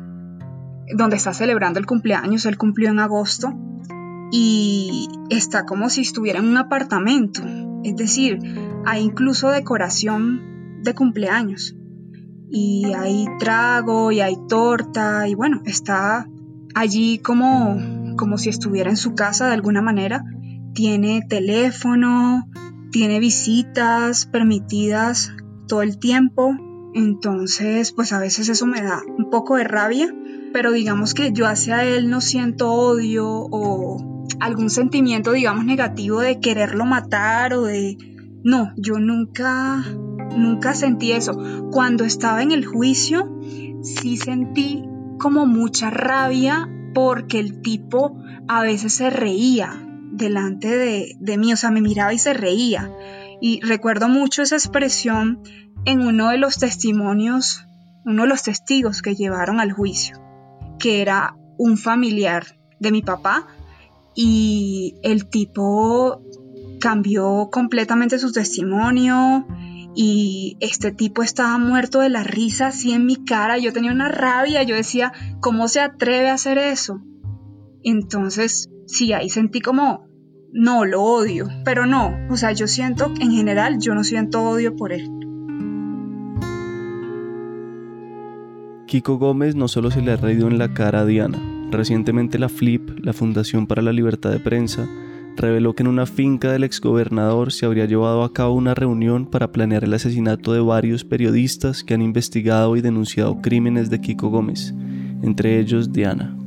donde 0.97 1.15
está 1.15 1.33
celebrando 1.33 1.79
el 1.79 1.85
cumpleaños. 1.85 2.45
Él 2.45 2.57
cumplió 2.57 2.89
en 2.89 2.99
agosto 2.99 3.53
y 4.33 5.07
está 5.29 5.65
como 5.65 5.89
si 5.89 6.01
estuviera 6.01 6.39
en 6.39 6.45
un 6.49 6.57
apartamento. 6.57 7.41
Es 7.85 7.95
decir, 7.95 8.37
hay 8.85 9.03
incluso 9.03 9.49
decoración 9.49 10.81
de 10.83 10.93
cumpleaños. 10.93 11.73
Y 12.51 12.91
hay 12.97 13.27
trago 13.39 14.11
y 14.11 14.19
hay 14.19 14.35
torta 14.49 15.25
y 15.29 15.35
bueno, 15.35 15.61
está 15.63 16.27
allí 16.73 17.19
como, 17.19 17.77
como 18.17 18.37
si 18.37 18.49
estuviera 18.49 18.89
en 18.89 18.97
su 18.97 19.15
casa 19.15 19.47
de 19.47 19.53
alguna 19.53 19.81
manera. 19.81 20.25
Tiene 20.73 21.21
teléfono, 21.29 22.49
tiene 22.95 23.19
visitas 23.19 24.25
permitidas 24.25 25.33
todo 25.67 25.81
el 25.81 25.99
tiempo, 25.99 26.55
entonces 26.93 27.91
pues 27.91 28.13
a 28.13 28.19
veces 28.19 28.47
eso 28.47 28.65
me 28.65 28.81
da 28.81 29.01
un 29.17 29.29
poco 29.29 29.57
de 29.57 29.65
rabia, 29.65 30.15
pero 30.53 30.71
digamos 30.71 31.13
que 31.13 31.33
yo 31.33 31.45
hacia 31.45 31.83
él 31.83 32.09
no 32.09 32.21
siento 32.21 32.71
odio 32.71 33.27
o 33.27 34.25
algún 34.39 34.69
sentimiento 34.69 35.33
digamos 35.33 35.65
negativo 35.65 36.21
de 36.21 36.39
quererlo 36.39 36.85
matar 36.85 37.53
o 37.55 37.63
de... 37.63 37.97
No, 38.45 38.71
yo 38.77 38.97
nunca, 38.97 39.83
nunca 40.37 40.73
sentí 40.73 41.11
eso. 41.11 41.33
Cuando 41.73 42.05
estaba 42.05 42.43
en 42.43 42.51
el 42.51 42.65
juicio, 42.65 43.41
sí 43.81 44.15
sentí 44.15 44.85
como 45.19 45.45
mucha 45.45 45.89
rabia 45.89 46.69
porque 46.93 47.41
el 47.41 47.59
tipo 47.59 48.17
a 48.47 48.61
veces 48.61 48.93
se 48.93 49.09
reía 49.09 49.84
delante 50.17 51.15
de, 51.19 51.37
mí, 51.37 51.53
o 51.53 51.57
sea, 51.57 51.71
me 51.71 51.81
miraba 51.81 52.13
y 52.13 52.19
se 52.19 52.33
reía. 52.33 52.91
Y 53.41 53.61
recuerdo 53.61 54.09
mucho 54.09 54.41
esa 54.41 54.55
expresión 54.55 55.41
en 55.85 56.01
uno 56.01 56.29
de 56.29 56.37
los 56.37 56.57
testimonios, 56.57 57.65
uno 58.05 58.23
de 58.23 58.29
los 58.29 58.43
testigos 58.43 59.01
que 59.01 59.15
llevaron 59.15 59.59
al 59.59 59.71
juicio, 59.71 60.21
que 60.79 61.01
era 61.01 61.35
un 61.57 61.77
familiar 61.77 62.57
de 62.79 62.91
mi 62.91 63.01
papá 63.01 63.47
y 64.15 64.95
el 65.03 65.27
tipo 65.27 66.21
cambió 66.79 67.49
completamente 67.51 68.19
su 68.19 68.31
testimonio 68.31 69.45
y 69.95 70.57
este 70.59 70.91
tipo 70.91 71.23
estaba 71.23 71.57
muerto 71.57 71.99
de 71.99 72.09
la 72.09 72.23
risa 72.23 72.67
así 72.67 72.91
en 72.91 73.05
mi 73.05 73.15
cara, 73.15 73.57
yo 73.57 73.71
tenía 73.71 73.91
una 73.91 74.09
rabia, 74.09 74.63
yo 74.63 74.75
decía, 74.75 75.13
¿cómo 75.39 75.67
se 75.67 75.79
atreve 75.79 76.29
a 76.29 76.33
hacer 76.33 76.57
eso? 76.57 77.01
Entonces, 77.83 78.69
sí, 78.85 79.13
ahí 79.13 79.29
sentí 79.29 79.61
como, 79.61 80.07
no, 80.51 80.85
lo 80.85 81.03
odio, 81.03 81.47
pero 81.63 81.85
no, 81.85 82.17
o 82.29 82.37
sea, 82.37 82.51
yo 82.53 82.67
siento, 82.67 83.11
en 83.19 83.31
general, 83.31 83.79
yo 83.79 83.93
no 83.93 84.03
siento 84.03 84.41
odio 84.41 84.75
por 84.75 84.93
él. 84.93 85.09
Kiko 88.87 89.17
Gómez 89.17 89.55
no 89.55 89.67
solo 89.67 89.91
se 89.91 90.01
le 90.01 90.11
ha 90.11 90.15
reído 90.15 90.47
en 90.47 90.57
la 90.57 90.73
cara 90.73 91.01
a 91.01 91.05
Diana. 91.05 91.41
Recientemente 91.71 92.39
la 92.39 92.47
FLIP, 92.47 93.03
la 93.03 93.13
Fundación 93.13 93.67
para 93.67 93.81
la 93.81 93.91
Libertad 93.91 94.31
de 94.31 94.39
Prensa, 94.39 94.87
reveló 95.35 95.73
que 95.73 95.83
en 95.83 95.87
una 95.87 96.05
finca 96.05 96.51
del 96.51 96.63
exgobernador 96.63 97.51
se 97.51 97.65
habría 97.65 97.85
llevado 97.85 98.23
a 98.23 98.31
cabo 98.31 98.53
una 98.53 98.73
reunión 98.73 99.25
para 99.25 99.51
planear 99.51 99.83
el 99.83 99.93
asesinato 99.93 100.53
de 100.53 100.61
varios 100.61 101.03
periodistas 101.03 101.83
que 101.83 101.95
han 101.95 102.01
investigado 102.01 102.77
y 102.77 102.81
denunciado 102.81 103.41
crímenes 103.41 103.89
de 103.89 103.99
Kiko 103.99 104.29
Gómez, 104.29 104.73
entre 105.21 105.59
ellos 105.59 105.91
Diana. 105.91 106.37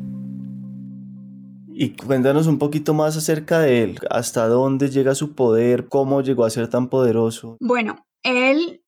Y 1.80 1.90
cuéntanos 1.90 2.48
un 2.48 2.58
poquito 2.58 2.92
más 2.92 3.16
acerca 3.16 3.60
de 3.60 3.84
él, 3.84 4.00
hasta 4.10 4.48
dónde 4.48 4.90
llega 4.90 5.14
su 5.14 5.36
poder, 5.36 5.86
cómo 5.86 6.22
llegó 6.22 6.44
a 6.44 6.50
ser 6.50 6.66
tan 6.66 6.88
poderoso. 6.88 7.56
Bueno, 7.60 8.04
él 8.24 8.82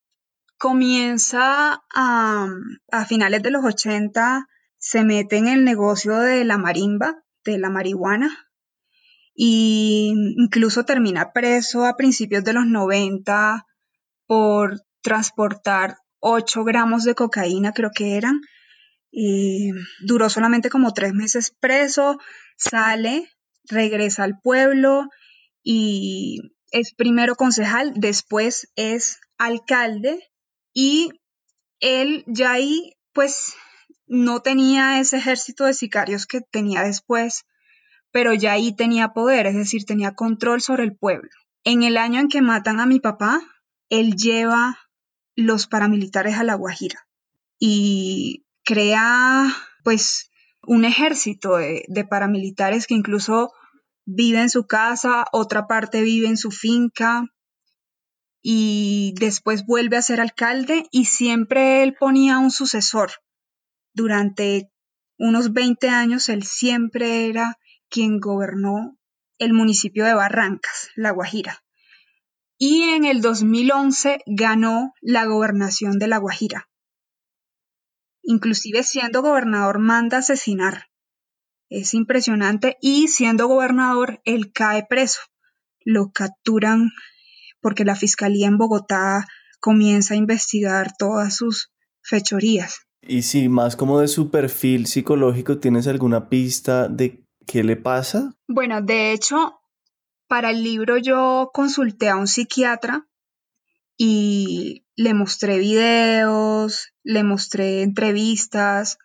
comienza 0.59 1.85
a, 1.94 2.49
a 2.90 3.04
finales 3.04 3.44
de 3.44 3.52
los 3.52 3.64
80, 3.64 4.49
se 4.76 5.04
mete 5.04 5.37
en 5.37 5.47
el 5.47 5.64
negocio 5.64 6.18
de 6.18 6.44
la 6.44 6.59
marimba, 6.59 7.23
de 7.44 7.59
la 7.59 7.70
marihuana, 7.70 8.49
y 9.37 10.12
incluso 10.37 10.85
termina 10.85 11.32
preso 11.32 11.85
a 11.85 11.97
principios 11.97 12.42
de 12.42 12.54
los 12.54 12.66
90 12.66 13.66
por 14.26 14.80
transportar 15.00 15.99
8 16.18 16.64
gramos 16.64 17.04
de 17.04 17.14
cocaína, 17.14 17.73
creo 17.73 17.92
que 17.94 18.16
eran, 18.16 18.40
y 19.12 19.70
duró 20.00 20.28
solamente 20.28 20.70
como 20.70 20.92
tres 20.92 21.14
meses 21.14 21.54
preso, 21.61 22.18
sale, 22.60 23.30
regresa 23.68 24.24
al 24.24 24.38
pueblo 24.40 25.08
y 25.62 26.40
es 26.70 26.94
primero 26.94 27.34
concejal, 27.34 27.92
después 27.96 28.70
es 28.76 29.18
alcalde 29.38 30.30
y 30.72 31.10
él 31.80 32.24
ya 32.26 32.52
ahí 32.52 32.92
pues 33.12 33.54
no 34.06 34.40
tenía 34.40 35.00
ese 35.00 35.16
ejército 35.16 35.64
de 35.64 35.74
sicarios 35.74 36.26
que 36.26 36.40
tenía 36.40 36.82
después, 36.82 37.44
pero 38.12 38.34
ya 38.34 38.52
ahí 38.52 38.74
tenía 38.74 39.12
poder, 39.12 39.46
es 39.46 39.54
decir, 39.54 39.84
tenía 39.84 40.14
control 40.14 40.60
sobre 40.60 40.84
el 40.84 40.96
pueblo. 40.96 41.30
En 41.64 41.82
el 41.82 41.96
año 41.96 42.20
en 42.20 42.28
que 42.28 42.42
matan 42.42 42.80
a 42.80 42.86
mi 42.86 43.00
papá, 43.00 43.40
él 43.88 44.16
lleva 44.16 44.78
los 45.36 45.66
paramilitares 45.66 46.36
a 46.36 46.44
La 46.44 46.54
Guajira 46.54 47.06
y 47.58 48.46
crea 48.64 49.46
pues 49.84 50.29
un 50.70 50.84
ejército 50.84 51.56
de, 51.56 52.06
paramilitares 52.08 52.86
que 52.86 52.94
incluso 52.94 53.52
vive 54.04 54.40
en 54.40 54.50
su 54.50 54.68
casa, 54.68 55.24
otra 55.32 55.66
parte 55.66 56.00
vive 56.00 56.28
en 56.28 56.36
su 56.36 56.52
finca 56.52 57.24
y 58.40 59.12
después 59.18 59.66
vuelve 59.66 59.96
a 59.96 60.02
ser 60.02 60.20
alcalde 60.20 60.84
y 60.92 61.06
siempre 61.06 61.82
él 61.82 61.96
ponía 61.98 62.38
un 62.38 62.52
sucesor. 62.52 63.10
Durante 63.94 64.70
unos 65.18 65.52
20 65.52 65.88
años 65.88 66.28
él 66.28 66.44
siempre 66.44 67.26
era 67.26 67.58
quien 67.88 68.20
gobernó 68.20 68.96
el 69.38 69.52
municipio 69.52 70.04
de 70.04 70.14
Barrancas, 70.14 70.90
La 70.94 71.10
Guajira. 71.10 71.64
Y 72.58 72.82
en 72.90 73.04
el 73.06 73.22
2011 73.22 74.20
ganó 74.24 74.92
la 75.00 75.24
gobernación 75.24 75.98
de 75.98 76.06
La 76.06 76.18
Guajira 76.18 76.69
inclusive 78.22 78.82
siendo 78.82 79.22
gobernador 79.22 79.78
manda 79.78 80.18
asesinar. 80.18 80.86
Es 81.68 81.94
impresionante 81.94 82.76
y 82.80 83.08
siendo 83.08 83.46
gobernador 83.46 84.20
él 84.24 84.52
cae 84.52 84.86
preso. 84.88 85.20
Lo 85.84 86.10
capturan 86.12 86.90
porque 87.60 87.84
la 87.84 87.96
fiscalía 87.96 88.48
en 88.48 88.58
Bogotá 88.58 89.26
comienza 89.60 90.14
a 90.14 90.16
investigar 90.16 90.92
todas 90.98 91.36
sus 91.36 91.70
fechorías. 92.02 92.86
Y 93.02 93.22
si 93.22 93.48
más 93.48 93.76
como 93.76 94.00
de 94.00 94.08
su 94.08 94.30
perfil 94.30 94.86
psicológico, 94.86 95.58
¿tienes 95.58 95.86
alguna 95.86 96.28
pista 96.28 96.88
de 96.88 97.24
qué 97.46 97.64
le 97.64 97.76
pasa? 97.76 98.34
Bueno, 98.46 98.82
de 98.82 99.12
hecho, 99.12 99.60
para 100.28 100.50
el 100.50 100.62
libro 100.62 100.98
yo 100.98 101.50
consulté 101.52 102.08
a 102.08 102.16
un 102.16 102.26
psiquiatra 102.26 103.06
y 103.96 104.86
le 105.00 105.14
mostré 105.14 105.59
videos, 105.59 106.92
le 107.02 107.25
mostré 107.25 107.80
entrevistas. 107.80 108.99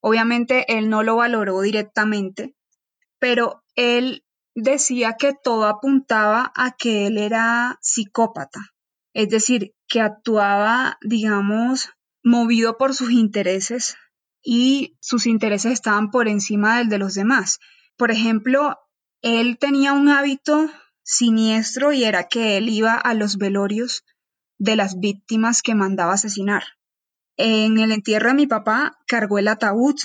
Obviamente 0.00 0.64
él 0.78 0.88
no 0.88 1.02
lo 1.02 1.16
valoró 1.16 1.60
directamente, 1.60 2.56
pero 3.18 3.62
él 3.74 4.24
decía 4.54 5.16
que 5.18 5.34
todo 5.34 5.66
apuntaba 5.66 6.54
a 6.56 6.74
que 6.74 7.06
él 7.06 7.18
era 7.18 7.78
psicópata, 7.82 8.60
es 9.12 9.28
decir, 9.28 9.74
que 9.88 10.00
actuaba, 10.00 10.96
digamos, 11.02 11.90
movido 12.22 12.78
por 12.78 12.94
sus 12.94 13.10
intereses 13.10 13.96
y 14.42 14.96
sus 15.02 15.26
intereses 15.26 15.72
estaban 15.72 16.10
por 16.10 16.28
encima 16.28 16.78
del 16.78 16.88
de 16.88 16.96
los 16.96 17.12
demás. 17.12 17.58
Por 17.98 18.10
ejemplo, 18.10 18.78
él 19.20 19.58
tenía 19.58 19.92
un 19.92 20.08
hábito 20.08 20.70
siniestro 21.02 21.92
y 21.92 22.04
era 22.04 22.26
que 22.28 22.56
él 22.56 22.70
iba 22.70 22.94
a 22.94 23.12
los 23.12 23.36
velorios 23.36 24.02
de 24.62 24.76
las 24.76 25.00
víctimas 25.00 25.60
que 25.60 25.74
mandaba 25.74 26.12
asesinar. 26.12 26.62
En 27.36 27.78
el 27.78 27.90
entierro 27.90 28.28
de 28.28 28.34
mi 28.34 28.46
papá 28.46 28.96
cargó 29.08 29.40
el 29.40 29.48
ataúd, 29.48 29.96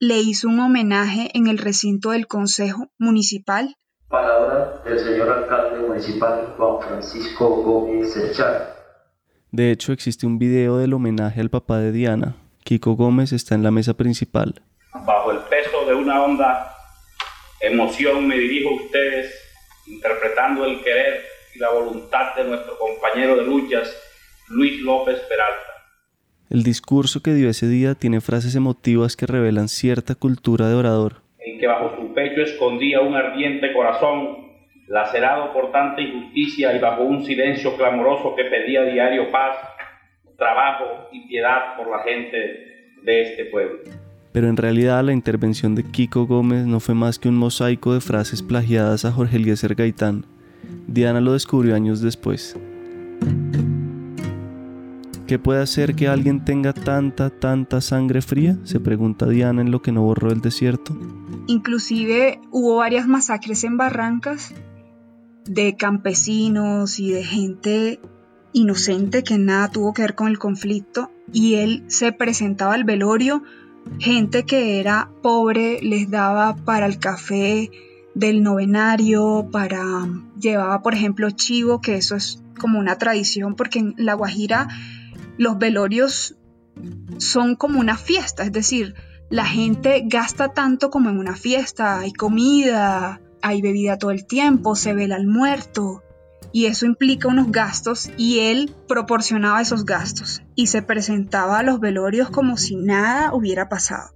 le 0.00 0.18
hizo 0.18 0.48
un 0.48 0.58
homenaje 0.58 1.30
en 1.34 1.46
el 1.46 1.56
recinto 1.56 2.10
del 2.10 2.26
Consejo 2.26 2.90
Municipal. 2.98 3.76
Palabra 4.08 4.82
del 4.84 4.98
señor 4.98 5.30
alcalde 5.30 5.86
municipal 5.86 6.52
Juan 6.56 6.80
Francisco 6.80 7.62
Gómez 7.62 8.16
Echar. 8.16 8.74
De 9.52 9.70
hecho, 9.70 9.92
existe 9.92 10.26
un 10.26 10.36
video 10.36 10.78
del 10.78 10.94
homenaje 10.94 11.40
al 11.40 11.50
papá 11.50 11.78
de 11.78 11.92
Diana. 11.92 12.34
Kiko 12.64 12.96
Gómez 12.96 13.32
está 13.32 13.54
en 13.54 13.62
la 13.62 13.70
mesa 13.70 13.94
principal. 13.94 14.62
Bajo 15.06 15.30
el 15.30 15.38
peso 15.48 15.86
de 15.86 15.94
una 15.94 16.20
honda 16.24 16.74
emoción 17.60 18.26
me 18.26 18.36
dirijo 18.36 18.70
a 18.70 18.82
ustedes 18.82 19.32
interpretando 19.86 20.64
el 20.64 20.82
querer 20.82 21.31
y 21.54 21.58
la 21.58 21.70
voluntad 21.70 22.34
de 22.36 22.44
nuestro 22.44 22.78
compañero 22.78 23.36
de 23.36 23.44
luchas, 23.44 23.94
Luis 24.48 24.80
López 24.82 25.20
Peralta. 25.28 25.72
El 26.50 26.62
discurso 26.62 27.22
que 27.22 27.32
dio 27.32 27.48
ese 27.48 27.66
día 27.66 27.94
tiene 27.94 28.20
frases 28.20 28.54
emotivas 28.54 29.16
que 29.16 29.26
revelan 29.26 29.68
cierta 29.68 30.14
cultura 30.14 30.68
de 30.68 30.74
orador. 30.74 31.22
En 31.38 31.58
que 31.58 31.66
bajo 31.66 31.96
su 31.96 32.12
pecho 32.12 32.42
escondía 32.42 33.00
un 33.00 33.14
ardiente 33.14 33.72
corazón, 33.72 34.52
lacerado 34.88 35.52
por 35.52 35.72
tanta 35.72 36.00
injusticia 36.00 36.76
y 36.76 36.78
bajo 36.78 37.02
un 37.04 37.24
silencio 37.24 37.76
clamoroso 37.76 38.34
que 38.36 38.44
pedía 38.44 38.82
diario 38.84 39.30
paz, 39.30 39.56
trabajo 40.36 41.08
y 41.12 41.26
piedad 41.26 41.76
por 41.76 41.90
la 41.90 42.02
gente 42.02 42.36
de 43.02 43.22
este 43.22 43.46
pueblo. 43.46 43.78
Pero 44.32 44.48
en 44.48 44.56
realidad 44.56 45.02
la 45.04 45.12
intervención 45.12 45.74
de 45.74 45.84
Kiko 45.84 46.26
Gómez 46.26 46.64
no 46.64 46.80
fue 46.80 46.94
más 46.94 47.18
que 47.18 47.28
un 47.28 47.36
mosaico 47.36 47.94
de 47.94 48.00
frases 48.00 48.42
plagiadas 48.42 49.04
a 49.04 49.12
Jorge 49.12 49.36
Eliezer 49.36 49.74
Gaitán. 49.74 50.24
Diana 50.86 51.20
lo 51.20 51.32
descubrió 51.32 51.74
años 51.74 52.00
después. 52.00 52.56
¿Qué 55.26 55.38
puede 55.38 55.62
hacer 55.62 55.94
que 55.94 56.08
alguien 56.08 56.44
tenga 56.44 56.74
tanta, 56.74 57.30
tanta 57.30 57.80
sangre 57.80 58.20
fría? 58.20 58.58
Se 58.64 58.80
pregunta 58.80 59.26
Diana 59.26 59.62
en 59.62 59.70
lo 59.70 59.80
que 59.80 59.90
no 59.90 60.02
borró 60.02 60.30
el 60.30 60.42
desierto. 60.42 60.94
Inclusive 61.46 62.40
hubo 62.50 62.76
varias 62.76 63.06
masacres 63.08 63.64
en 63.64 63.76
Barrancas 63.78 64.52
de 65.44 65.76
campesinos 65.76 66.98
y 66.98 67.12
de 67.12 67.24
gente 67.24 68.00
inocente 68.52 69.22
que 69.22 69.38
nada 69.38 69.70
tuvo 69.70 69.92
que 69.92 70.02
ver 70.02 70.14
con 70.14 70.28
el 70.28 70.38
conflicto 70.38 71.10
y 71.32 71.54
él 71.54 71.84
se 71.86 72.12
presentaba 72.12 72.74
al 72.74 72.84
velorio, 72.84 73.42
gente 73.98 74.44
que 74.44 74.78
era 74.78 75.10
pobre 75.22 75.80
les 75.82 76.10
daba 76.10 76.56
para 76.56 76.86
el 76.86 76.98
café 76.98 77.70
del 78.14 78.42
novenario, 78.42 79.48
para 79.50 79.80
llevaba 80.38 80.82
por 80.82 80.94
ejemplo 80.94 81.30
chivo, 81.30 81.80
que 81.80 81.96
eso 81.96 82.16
es 82.16 82.42
como 82.58 82.78
una 82.78 82.98
tradición 82.98 83.54
porque 83.54 83.78
en 83.78 83.94
La 83.96 84.14
Guajira 84.14 84.68
los 85.38 85.58
velorios 85.58 86.36
son 87.18 87.56
como 87.56 87.80
una 87.80 87.96
fiesta, 87.96 88.42
es 88.44 88.52
decir, 88.52 88.94
la 89.30 89.46
gente 89.46 90.02
gasta 90.06 90.48
tanto 90.48 90.90
como 90.90 91.08
en 91.08 91.18
una 91.18 91.36
fiesta, 91.36 92.00
hay 92.00 92.12
comida, 92.12 93.20
hay 93.40 93.62
bebida 93.62 93.98
todo 93.98 94.10
el 94.10 94.26
tiempo, 94.26 94.76
se 94.76 94.94
vela 94.94 95.16
al 95.16 95.26
muerto 95.26 96.02
y 96.52 96.66
eso 96.66 96.84
implica 96.84 97.28
unos 97.28 97.50
gastos 97.50 98.10
y 98.16 98.40
él 98.40 98.74
proporcionaba 98.86 99.62
esos 99.62 99.84
gastos 99.84 100.42
y 100.54 100.66
se 100.66 100.82
presentaba 100.82 101.60
a 101.60 101.62
los 101.62 101.80
velorios 101.80 102.30
como 102.30 102.56
si 102.56 102.76
nada 102.76 103.34
hubiera 103.34 103.68
pasado. 103.68 104.12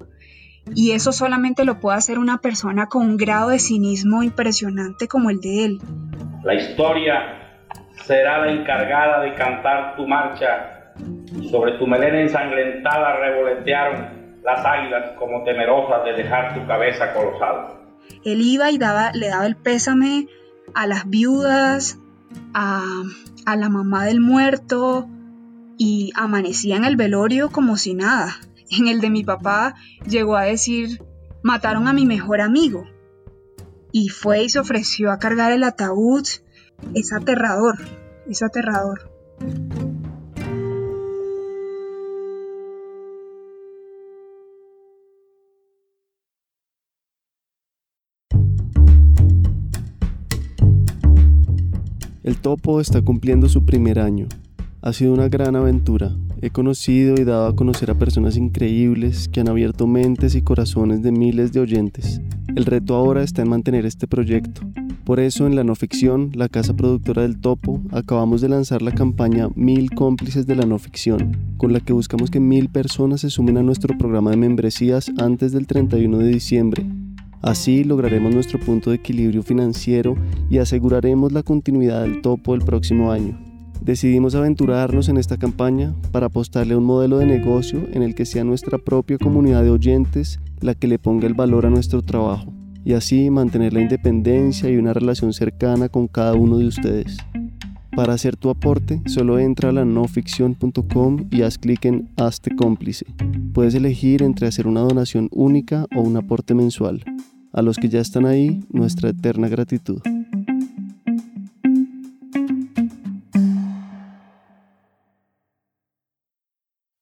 Y 0.74 0.92
eso 0.92 1.12
solamente 1.12 1.64
lo 1.64 1.80
puede 1.80 1.98
hacer 1.98 2.18
una 2.18 2.38
persona 2.38 2.86
con 2.86 3.02
un 3.02 3.16
grado 3.16 3.50
de 3.50 3.58
cinismo 3.58 4.22
impresionante 4.22 5.08
como 5.08 5.30
el 5.30 5.40
de 5.40 5.64
él. 5.64 5.80
La 6.42 6.54
historia 6.54 7.62
será 8.04 8.44
la 8.44 8.52
encargada 8.52 9.20
de 9.22 9.34
cantar 9.34 9.96
tu 9.96 10.06
marcha. 10.06 10.94
Sobre 11.50 11.72
tu 11.78 11.86
melena 11.86 12.20
ensangrentada 12.20 13.16
revolotearon 13.16 14.38
las 14.42 14.64
águilas 14.64 15.12
como 15.18 15.44
temerosas 15.44 16.04
de 16.04 16.12
dejar 16.14 16.54
tu 16.54 16.66
cabeza 16.66 17.12
colosal. 17.12 17.78
Él 18.24 18.40
iba 18.40 18.70
y 18.70 18.78
daba, 18.78 19.12
le 19.12 19.28
daba 19.28 19.46
el 19.46 19.56
pésame 19.56 20.28
a 20.74 20.86
las 20.86 21.08
viudas, 21.08 21.98
a, 22.54 22.82
a 23.44 23.56
la 23.56 23.68
mamá 23.68 24.04
del 24.04 24.20
muerto 24.20 25.08
y 25.78 26.12
amanecía 26.16 26.76
en 26.76 26.84
el 26.84 26.96
velorio 26.96 27.50
como 27.50 27.76
si 27.76 27.94
nada. 27.94 28.36
En 28.70 28.88
el 28.88 29.00
de 29.00 29.10
mi 29.10 29.22
papá 29.22 29.74
llegó 30.08 30.36
a 30.36 30.42
decir, 30.42 31.02
mataron 31.42 31.86
a 31.88 31.92
mi 31.92 32.06
mejor 32.06 32.40
amigo. 32.40 32.84
Y 33.92 34.08
fue 34.08 34.42
y 34.42 34.48
se 34.48 34.58
ofreció 34.58 35.12
a 35.12 35.18
cargar 35.18 35.52
el 35.52 35.64
ataúd. 35.64 36.26
Es 36.94 37.12
aterrador, 37.12 37.76
es 38.28 38.42
aterrador. 38.42 39.10
El 52.22 52.38
topo 52.38 52.80
está 52.80 53.02
cumpliendo 53.02 53.48
su 53.48 53.64
primer 53.64 54.00
año. 54.00 54.26
Ha 54.82 54.92
sido 54.92 55.14
una 55.14 55.28
gran 55.28 55.54
aventura. 55.54 56.10
He 56.42 56.50
conocido 56.50 57.14
y 57.18 57.24
dado 57.24 57.46
a 57.46 57.56
conocer 57.56 57.90
a 57.90 57.94
personas 57.94 58.36
increíbles 58.36 59.28
que 59.28 59.40
han 59.40 59.48
abierto 59.48 59.86
mentes 59.86 60.34
y 60.34 60.42
corazones 60.42 61.02
de 61.02 61.12
miles 61.12 61.52
de 61.52 61.60
oyentes. 61.60 62.20
El 62.54 62.64
reto 62.64 62.94
ahora 62.94 63.22
está 63.22 63.42
en 63.42 63.48
mantener 63.48 63.86
este 63.86 64.06
proyecto. 64.06 64.62
Por 65.04 65.20
eso 65.20 65.46
en 65.46 65.54
la 65.56 65.64
no 65.64 65.74
ficción, 65.74 66.32
la 66.34 66.48
casa 66.48 66.74
productora 66.74 67.22
del 67.22 67.40
Topo, 67.40 67.80
acabamos 67.92 68.40
de 68.40 68.48
lanzar 68.48 68.82
la 68.82 68.92
campaña 68.92 69.48
Mil 69.54 69.90
cómplices 69.90 70.46
de 70.46 70.56
la 70.56 70.66
no 70.66 70.78
ficción, 70.78 71.36
con 71.56 71.72
la 71.72 71.80
que 71.80 71.92
buscamos 71.92 72.30
que 72.30 72.40
mil 72.40 72.68
personas 72.68 73.20
se 73.20 73.30
sumen 73.30 73.56
a 73.56 73.62
nuestro 73.62 73.96
programa 73.96 74.30
de 74.30 74.36
membresías 74.36 75.10
antes 75.18 75.52
del 75.52 75.66
31 75.66 76.18
de 76.18 76.28
diciembre 76.28 76.86
Así 77.46 77.84
lograremos 77.84 78.34
nuestro 78.34 78.58
punto 78.58 78.90
de 78.90 78.96
equilibrio 78.96 79.42
financiero 79.42 80.16
y 80.50 80.58
aseguraremos 80.58 81.30
la 81.30 81.44
continuidad 81.44 82.02
del 82.02 82.20
topo 82.20 82.56
el 82.56 82.62
próximo 82.62 83.12
año. 83.12 83.38
Decidimos 83.80 84.34
aventurarnos 84.34 85.08
en 85.08 85.16
esta 85.16 85.36
campaña 85.36 85.94
para 86.12 86.26
apostarle 86.26 86.74
a 86.74 86.78
un 86.78 86.84
modelo 86.84 87.18
de 87.18 87.26
negocio 87.26 87.86
en 87.92 88.02
el 88.02 88.14
que 88.14 88.26
sea 88.26 88.44
nuestra 88.44 88.78
propia 88.78 89.18
comunidad 89.18 89.62
de 89.62 89.70
oyentes 89.70 90.40
la 90.60 90.74
que 90.74 90.88
le 90.88 90.98
ponga 90.98 91.26
el 91.26 91.34
valor 91.34 91.66
a 91.66 91.70
nuestro 91.70 92.02
trabajo 92.02 92.52
y 92.84 92.92
así 92.92 93.30
mantener 93.30 93.72
la 93.72 93.80
independencia 93.80 94.70
y 94.70 94.76
una 94.76 94.92
relación 94.92 95.32
cercana 95.32 95.88
con 95.88 96.06
cada 96.06 96.34
uno 96.34 96.58
de 96.58 96.68
ustedes. 96.68 97.16
Para 97.96 98.12
hacer 98.12 98.36
tu 98.36 98.50
aporte, 98.50 99.02
solo 99.06 99.38
entra 99.38 99.70
a 99.70 99.72
la 99.72 99.84
noficción.com 99.84 101.28
y 101.32 101.42
haz 101.42 101.58
clic 101.58 101.84
en 101.86 102.10
Hazte 102.16 102.54
cómplice. 102.54 103.06
Puedes 103.54 103.74
elegir 103.74 104.22
entre 104.22 104.46
hacer 104.46 104.68
una 104.68 104.82
donación 104.82 105.28
única 105.32 105.86
o 105.96 106.02
un 106.02 106.16
aporte 106.16 106.54
mensual. 106.54 107.02
A 107.52 107.62
los 107.62 107.78
que 107.78 107.88
ya 107.88 108.00
están 108.00 108.26
ahí, 108.26 108.60
nuestra 108.70 109.08
eterna 109.08 109.48
gratitud. 109.48 110.00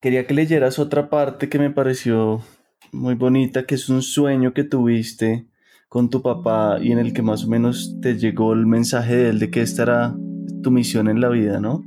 Quería 0.05 0.27
que 0.27 0.35
leyeras 0.35 0.79
otra 0.79 1.09
parte 1.09 1.49
que 1.49 1.59
me 1.59 1.71
pareció 1.71 2.43
muy 2.93 3.15
bonita, 3.15 3.65
que 3.65 3.75
es 3.77 3.89
un 3.89 4.03
sueño 4.03 4.53
que 4.53 4.63
tuviste 4.63 5.47
con 5.89 6.11
tu 6.11 6.21
papá 6.21 6.77
y 6.79 6.93
en 6.93 6.99
el 6.99 7.15
que 7.15 7.23
más 7.23 7.45
o 7.45 7.49
menos 7.49 7.97
te 8.03 8.19
llegó 8.19 8.53
el 8.53 8.67
mensaje 8.67 9.17
de 9.17 9.31
él 9.31 9.39
de 9.39 9.51
que 9.51 9.63
esta 9.63 9.83
era 9.85 10.15
tu 10.63 10.71
misión 10.71 11.09
en 11.09 11.23
la 11.23 11.31
vida, 11.31 11.59
¿no? 11.59 11.81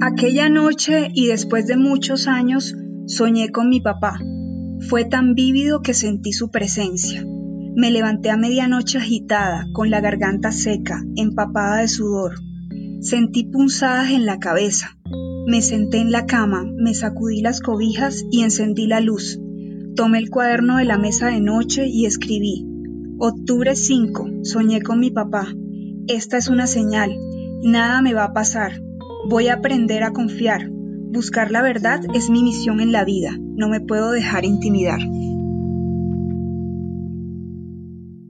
Aquella 0.00 0.48
noche 0.48 1.08
y 1.12 1.26
después 1.26 1.66
de 1.66 1.76
muchos 1.76 2.28
años 2.28 2.76
soñé 3.08 3.50
con 3.50 3.68
mi 3.68 3.80
papá. 3.80 4.20
Fue 4.88 5.04
tan 5.04 5.34
vívido 5.34 5.82
que 5.82 5.94
sentí 5.94 6.32
su 6.32 6.48
presencia. 6.48 7.24
Me 7.74 7.90
levanté 7.90 8.30
a 8.30 8.36
medianoche 8.36 8.98
agitada, 8.98 9.66
con 9.72 9.90
la 9.90 10.00
garganta 10.00 10.52
seca, 10.52 11.02
empapada 11.16 11.78
de 11.78 11.88
sudor. 11.88 12.34
Sentí 13.00 13.50
punzadas 13.50 14.12
en 14.12 14.26
la 14.26 14.38
cabeza. 14.38 14.96
Me 15.46 15.60
senté 15.60 15.98
en 15.98 16.10
la 16.10 16.24
cama, 16.24 16.64
me 16.74 16.94
sacudí 16.94 17.42
las 17.42 17.60
cobijas 17.60 18.24
y 18.30 18.40
encendí 18.40 18.86
la 18.86 19.00
luz. 19.00 19.38
Tomé 19.94 20.16
el 20.16 20.30
cuaderno 20.30 20.78
de 20.78 20.86
la 20.86 20.96
mesa 20.96 21.26
de 21.26 21.42
noche 21.42 21.86
y 21.86 22.06
escribí. 22.06 22.66
Octubre 23.18 23.76
5. 23.76 24.26
Soñé 24.42 24.80
con 24.80 25.00
mi 25.00 25.10
papá. 25.10 25.48
Esta 26.08 26.38
es 26.38 26.48
una 26.48 26.66
señal. 26.66 27.14
Nada 27.62 28.00
me 28.00 28.14
va 28.14 28.24
a 28.24 28.32
pasar. 28.32 28.80
Voy 29.28 29.48
a 29.48 29.56
aprender 29.56 30.02
a 30.02 30.12
confiar. 30.12 30.70
Buscar 30.70 31.50
la 31.50 31.60
verdad 31.60 32.00
es 32.14 32.30
mi 32.30 32.42
misión 32.42 32.80
en 32.80 32.90
la 32.90 33.04
vida. 33.04 33.36
No 33.38 33.68
me 33.68 33.80
puedo 33.80 34.12
dejar 34.12 34.46
intimidar. 34.46 35.00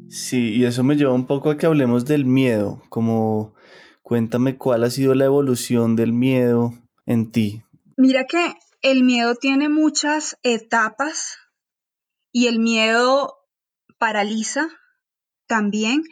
Sí, 0.09 0.53
y 0.57 0.65
eso 0.65 0.83
me 0.83 0.97
lleva 0.97 1.13
un 1.13 1.27
poco 1.27 1.51
a 1.51 1.57
que 1.57 1.67
hablemos 1.67 2.07
del 2.07 2.25
miedo, 2.25 2.83
como 2.89 3.55
cuéntame 4.03 4.57
cuál 4.57 4.83
ha 4.83 4.91
sido 4.91 5.15
la 5.15 5.27
evolución 5.27 5.95
del 5.95 6.13
miedo 6.13 6.75
en 7.07 7.31
ti. 7.31 7.63
Mira 7.97 8.27
que 8.27 8.55
el 8.83 9.05
miedo 9.05 9.35
tiene 9.35 9.69
muchas 9.69 10.37
etapas 10.43 11.39
y 12.33 12.49
el 12.49 12.59
miedo 12.59 13.37
paraliza 13.99 14.69
también 15.47 16.03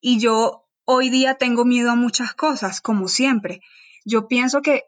y 0.00 0.18
yo 0.18 0.68
hoy 0.84 1.10
día 1.10 1.34
tengo 1.34 1.64
miedo 1.64 1.90
a 1.90 1.96
muchas 1.96 2.34
cosas, 2.34 2.80
como 2.80 3.08
siempre. 3.08 3.60
Yo 4.04 4.28
pienso 4.28 4.62
que 4.62 4.84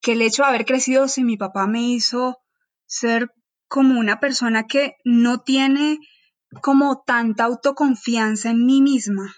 que 0.00 0.12
el 0.12 0.22
hecho 0.22 0.42
de 0.42 0.48
haber 0.48 0.64
crecido 0.64 1.08
sin 1.08 1.26
mi 1.26 1.36
papá 1.36 1.66
me 1.66 1.82
hizo 1.82 2.38
ser 2.86 3.30
como 3.68 3.98
una 3.98 4.20
persona 4.20 4.66
que 4.66 4.96
no 5.04 5.40
tiene 5.40 5.98
como 6.62 7.02
tanta 7.06 7.44
autoconfianza 7.44 8.50
en 8.50 8.64
mí 8.64 8.80
misma. 8.80 9.34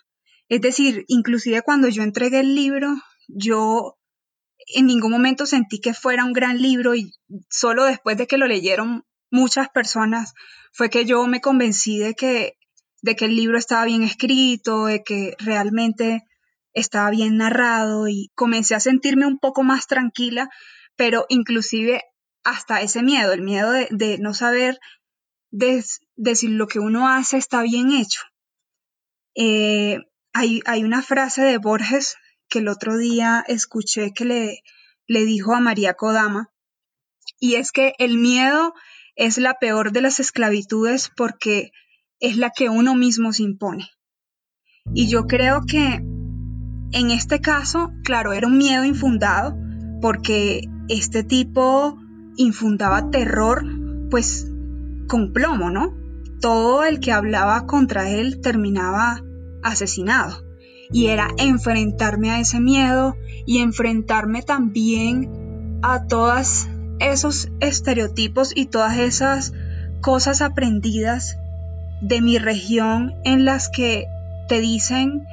Es 0.49 0.61
decir, 0.61 1.05
inclusive 1.09 1.63
cuando 1.63 1.89
yo 1.89 2.03
entregué 2.03 2.41
el 2.41 2.55
libro, 2.55 2.95
yo 3.29 3.99
en 4.75 4.87
ningún 4.87 5.11
momento 5.11 5.47
sentí 5.47 5.81
que 5.81 5.95
fuera 5.95 6.25
un 6.25 6.33
gran 6.33 6.61
libro 6.61 6.95
y 6.95 7.13
solo 7.49 7.85
después 7.85 8.17
de 8.17 8.27
que 8.27 8.39
lo 8.39 8.47
leyeron 8.47 9.05
muchas 9.31 9.69
personas 9.69 10.35
fue 10.73 10.91
que 10.91 11.05
yo 11.05 11.27
me 11.27 11.41
convencí 11.41 11.99
de 11.99 12.15
que, 12.15 12.59
de 13.03 13.17
que 13.17 13.27
el 13.27 13.37
libro 13.37 13.59
estaba 13.59 13.85
bien 13.85 14.03
escrito, 14.03 14.87
de 14.87 15.03
que 15.03 15.35
realmente 15.39 16.23
estaba 16.73 17.11
bien 17.11 17.37
narrado 17.37 18.09
y 18.09 18.31
comencé 18.35 18.75
a 18.75 18.81
sentirme 18.81 19.27
un 19.27 19.39
poco 19.39 19.63
más 19.63 19.87
tranquila, 19.87 20.49
pero 20.97 21.27
inclusive 21.29 22.03
hasta 22.45 22.81
ese 22.81 23.03
miedo, 23.03 23.33
el 23.33 23.43
miedo 23.43 23.73
de, 23.73 24.19
no 24.19 24.35
saber 24.35 24.79
de, 25.51 25.83
si 25.83 26.49
lo 26.49 26.69
que 26.69 26.79
uno 26.79 27.09
hace 27.09 27.37
está 27.37 27.63
bien 27.63 27.91
hecho. 27.93 28.23
Eh, 29.35 29.99
hay, 30.33 30.61
hay, 30.65 30.85
una 30.85 31.03
frase 31.03 31.43
de 31.43 31.59
Borges 31.59 32.17
que 32.51 32.59
el 32.59 32.69
otro 32.69 32.99
día 32.99 33.43
escuché 33.47 34.13
que 34.13 34.25
le, 34.27 34.63
le 35.07 35.25
dijo 35.25 35.55
a 35.55 35.61
María 35.61 35.95
Kodama, 35.95 36.53
y 37.39 37.55
es 37.55 37.73
que 37.73 37.95
el 37.99 38.19
miedo 38.19 38.75
es 39.17 39.39
la 39.39 39.59
peor 39.59 39.93
de 39.93 40.03
las 40.03 40.21
esclavitudes 40.21 41.11
porque 41.17 41.73
es 42.19 42.37
la 42.37 42.51
que 42.51 42.69
uno 42.69 42.95
mismo 42.95 43.33
se 43.33 43.45
impone. 43.45 43.89
Y 44.93 45.09
yo 45.09 45.27
creo 45.27 45.63
que 45.67 46.03
en 46.93 47.11
este 47.11 47.41
caso, 47.41 47.93
claro, 48.03 48.33
era 48.33 48.47
un 48.47 48.59
miedo 48.59 48.85
infundado 48.85 49.57
porque 50.01 50.63
este 50.89 51.23
tipo 51.23 51.99
infundaba 52.37 53.11
terror, 53.11 53.65
pues 54.11 54.51
con 55.07 55.33
plomo, 55.33 55.71
¿no? 55.71 55.95
Todo 56.41 56.85
el 56.85 57.01
que 57.01 57.13
hablaba 57.13 57.67
contra 57.67 58.11
él 58.11 58.41
terminaba 58.41 59.23
asesinado. 59.63 60.50
Y 60.93 61.07
era 61.07 61.29
enfrentarme 61.39 62.31
a 62.31 62.41
ese 62.41 62.61
miedo 62.61 63.17
y 63.47 63.59
enfrentarme 63.59 64.43
también 64.43 65.79
a 65.83 66.07
todos 66.07 66.69
esos 66.99 67.51
estereotipos 67.61 68.53
y 68.55 68.67
todas 68.67 68.99
esas 68.99 69.53
cosas 70.01 70.43
aprendidas 70.43 71.37
de 72.01 72.21
mi 72.21 72.39
región 72.39 73.15
en 73.25 73.45
las 73.45 73.69
que 73.69 74.07
te 74.49 74.61
dicen 74.61 75.27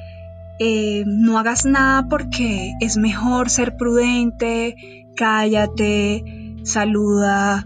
eh, 0.59 1.03
no 1.05 1.37
hagas 1.37 1.65
nada 1.65 2.07
porque 2.09 2.73
es 2.81 2.97
mejor 2.97 3.49
ser 3.49 3.77
prudente, 3.77 4.75
cállate, 5.15 6.55
saluda. 6.63 7.65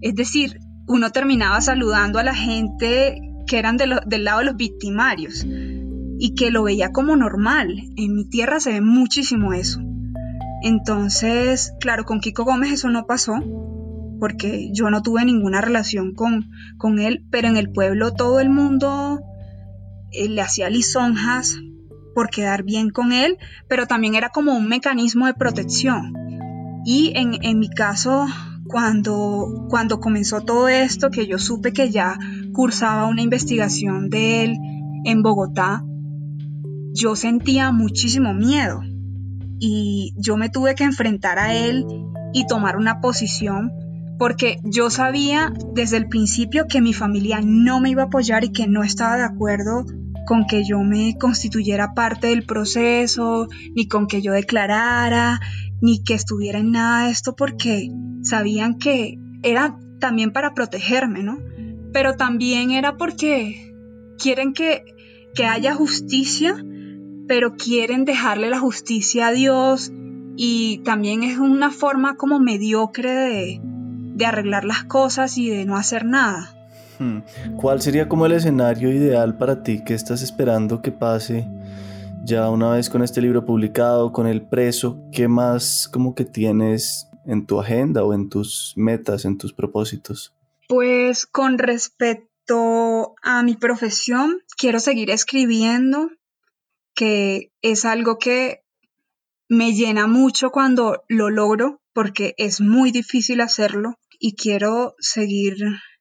Es 0.00 0.14
decir, 0.14 0.60
uno 0.86 1.10
terminaba 1.10 1.60
saludando 1.60 2.18
a 2.18 2.22
la 2.22 2.34
gente 2.34 3.20
que 3.46 3.58
eran 3.58 3.76
del 3.76 4.24
lado 4.24 4.38
de 4.38 4.44
los 4.44 4.56
victimarios 4.56 5.44
y 6.22 6.34
que 6.34 6.50
lo 6.50 6.62
veía 6.62 6.92
como 6.92 7.16
normal. 7.16 7.74
En 7.96 8.14
mi 8.14 8.28
tierra 8.28 8.60
se 8.60 8.72
ve 8.72 8.82
muchísimo 8.82 9.54
eso. 9.54 9.80
Entonces, 10.62 11.72
claro, 11.80 12.04
con 12.04 12.20
Kiko 12.20 12.44
Gómez 12.44 12.72
eso 12.72 12.90
no 12.90 13.06
pasó, 13.06 13.32
porque 14.20 14.70
yo 14.74 14.90
no 14.90 15.00
tuve 15.00 15.24
ninguna 15.24 15.62
relación 15.62 16.14
con, 16.14 16.50
con 16.76 16.98
él, 16.98 17.24
pero 17.30 17.48
en 17.48 17.56
el 17.56 17.72
pueblo 17.72 18.12
todo 18.12 18.38
el 18.38 18.50
mundo 18.50 19.22
eh, 20.12 20.28
le 20.28 20.42
hacía 20.42 20.68
lisonjas 20.68 21.56
por 22.14 22.28
quedar 22.28 22.64
bien 22.64 22.90
con 22.90 23.12
él, 23.12 23.38
pero 23.66 23.86
también 23.86 24.14
era 24.14 24.28
como 24.28 24.54
un 24.54 24.68
mecanismo 24.68 25.24
de 25.24 25.32
protección. 25.32 26.12
Y 26.84 27.14
en, 27.14 27.58
mi 27.58 27.70
caso, 27.70 28.26
cuando, 28.66 29.66
cuando 29.70 30.00
comenzó 30.00 30.42
todo 30.42 30.68
esto, 30.68 31.10
que 31.10 31.26
yo 31.26 31.38
supe 31.38 31.72
que 31.72 31.90
ya 31.90 32.18
cursaba 32.52 33.06
una 33.06 33.22
investigación 33.22 34.10
de 34.10 34.44
él 34.44 34.58
en 35.04 35.22
Bogotá, 35.22 35.82
yo 36.94 37.16
sentía 37.16 37.72
muchísimo 37.72 38.34
miedo 38.34 38.80
y 39.58 40.14
yo 40.16 40.36
me 40.36 40.48
tuve 40.48 40.74
que 40.74 40.84
enfrentar 40.84 41.38
a 41.38 41.54
él 41.54 41.84
y 42.32 42.46
tomar 42.46 42.76
una 42.76 43.00
posición 43.00 43.72
porque 44.18 44.58
yo 44.64 44.90
sabía 44.90 45.52
desde 45.74 45.96
el 45.96 46.08
principio 46.08 46.66
que 46.68 46.82
mi 46.82 46.92
familia 46.92 47.40
no 47.42 47.80
me 47.80 47.90
iba 47.90 48.02
a 48.02 48.06
apoyar 48.06 48.44
y 48.44 48.52
que 48.52 48.66
no 48.66 48.82
estaba 48.82 49.16
de 49.16 49.24
acuerdo 49.24 49.86
con 50.26 50.46
que 50.46 50.62
yo 50.62 50.80
me 50.80 51.16
constituyera 51.18 51.94
parte 51.94 52.28
del 52.28 52.44
proceso, 52.44 53.48
ni 53.74 53.88
con 53.88 54.06
que 54.06 54.22
yo 54.22 54.32
declarara, 54.32 55.40
ni 55.80 56.02
que 56.04 56.14
estuviera 56.14 56.58
en 56.58 56.70
nada 56.70 57.06
de 57.06 57.12
esto, 57.12 57.34
porque 57.34 57.88
sabían 58.22 58.78
que 58.78 59.18
era 59.42 59.78
también 59.98 60.32
para 60.32 60.54
protegerme, 60.54 61.22
¿no? 61.22 61.38
Pero 61.92 62.14
también 62.14 62.70
era 62.70 62.96
porque 62.96 63.74
quieren 64.18 64.52
que, 64.52 64.84
que 65.34 65.46
haya 65.46 65.74
justicia, 65.74 66.54
pero 67.30 67.54
quieren 67.54 68.04
dejarle 68.04 68.50
la 68.50 68.58
justicia 68.58 69.28
a 69.28 69.32
Dios 69.32 69.92
y 70.34 70.78
también 70.78 71.22
es 71.22 71.38
una 71.38 71.70
forma 71.70 72.16
como 72.16 72.40
mediocre 72.40 73.12
de, 73.12 73.60
de 73.62 74.26
arreglar 74.26 74.64
las 74.64 74.82
cosas 74.82 75.38
y 75.38 75.48
de 75.48 75.64
no 75.64 75.76
hacer 75.76 76.04
nada. 76.04 76.52
Hmm. 76.98 77.20
¿Cuál 77.56 77.80
sería 77.82 78.08
como 78.08 78.26
el 78.26 78.32
escenario 78.32 78.90
ideal 78.90 79.38
para 79.38 79.62
ti 79.62 79.84
que 79.84 79.94
estás 79.94 80.22
esperando 80.22 80.82
que 80.82 80.90
pase 80.90 81.46
ya 82.24 82.50
una 82.50 82.70
vez 82.70 82.90
con 82.90 83.00
este 83.04 83.22
libro 83.22 83.44
publicado, 83.44 84.10
con 84.10 84.26
el 84.26 84.42
preso? 84.42 85.00
¿Qué 85.12 85.28
más 85.28 85.88
como 85.92 86.16
que 86.16 86.24
tienes 86.24 87.06
en 87.26 87.46
tu 87.46 87.60
agenda 87.60 88.02
o 88.02 88.12
en 88.12 88.28
tus 88.28 88.72
metas, 88.74 89.24
en 89.24 89.38
tus 89.38 89.52
propósitos? 89.52 90.34
Pues 90.68 91.26
con 91.26 91.58
respecto 91.58 93.14
a 93.22 93.44
mi 93.44 93.54
profesión, 93.54 94.40
quiero 94.58 94.80
seguir 94.80 95.10
escribiendo, 95.10 96.10
que 97.00 97.50
es 97.62 97.86
algo 97.86 98.18
que 98.18 98.60
me 99.48 99.72
llena 99.72 100.06
mucho 100.06 100.50
cuando 100.50 101.02
lo 101.08 101.30
logro, 101.30 101.80
porque 101.94 102.34
es 102.36 102.60
muy 102.60 102.90
difícil 102.90 103.40
hacerlo 103.40 103.94
y 104.18 104.36
quiero 104.36 104.96
seguir 104.98 105.56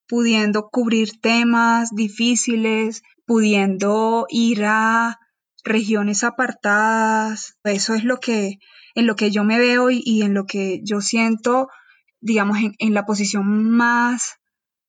pudiendo 0.10 0.68
cubrir 0.70 1.22
temas 1.22 1.92
difíciles, 1.96 3.02
pudiendo 3.26 4.26
ir 4.28 4.66
a 4.66 5.20
regiones 5.64 6.26
apartadas. 6.26 7.58
Eso 7.64 7.94
es 7.94 8.04
lo 8.04 8.18
que, 8.18 8.58
en 8.94 9.08
lo 9.08 9.16
que 9.16 9.32
yo 9.32 9.46
me 9.46 9.58
veo 9.58 9.90
y, 9.90 10.22
en 10.22 10.34
lo 10.34 10.46
que 10.46 10.82
yo 10.84 11.00
siento, 11.00 11.70
digamos, 12.20 12.58
en, 12.58 12.74
en 12.78 12.94
la 12.94 13.06
posición 13.06 13.70
más, 13.70 14.34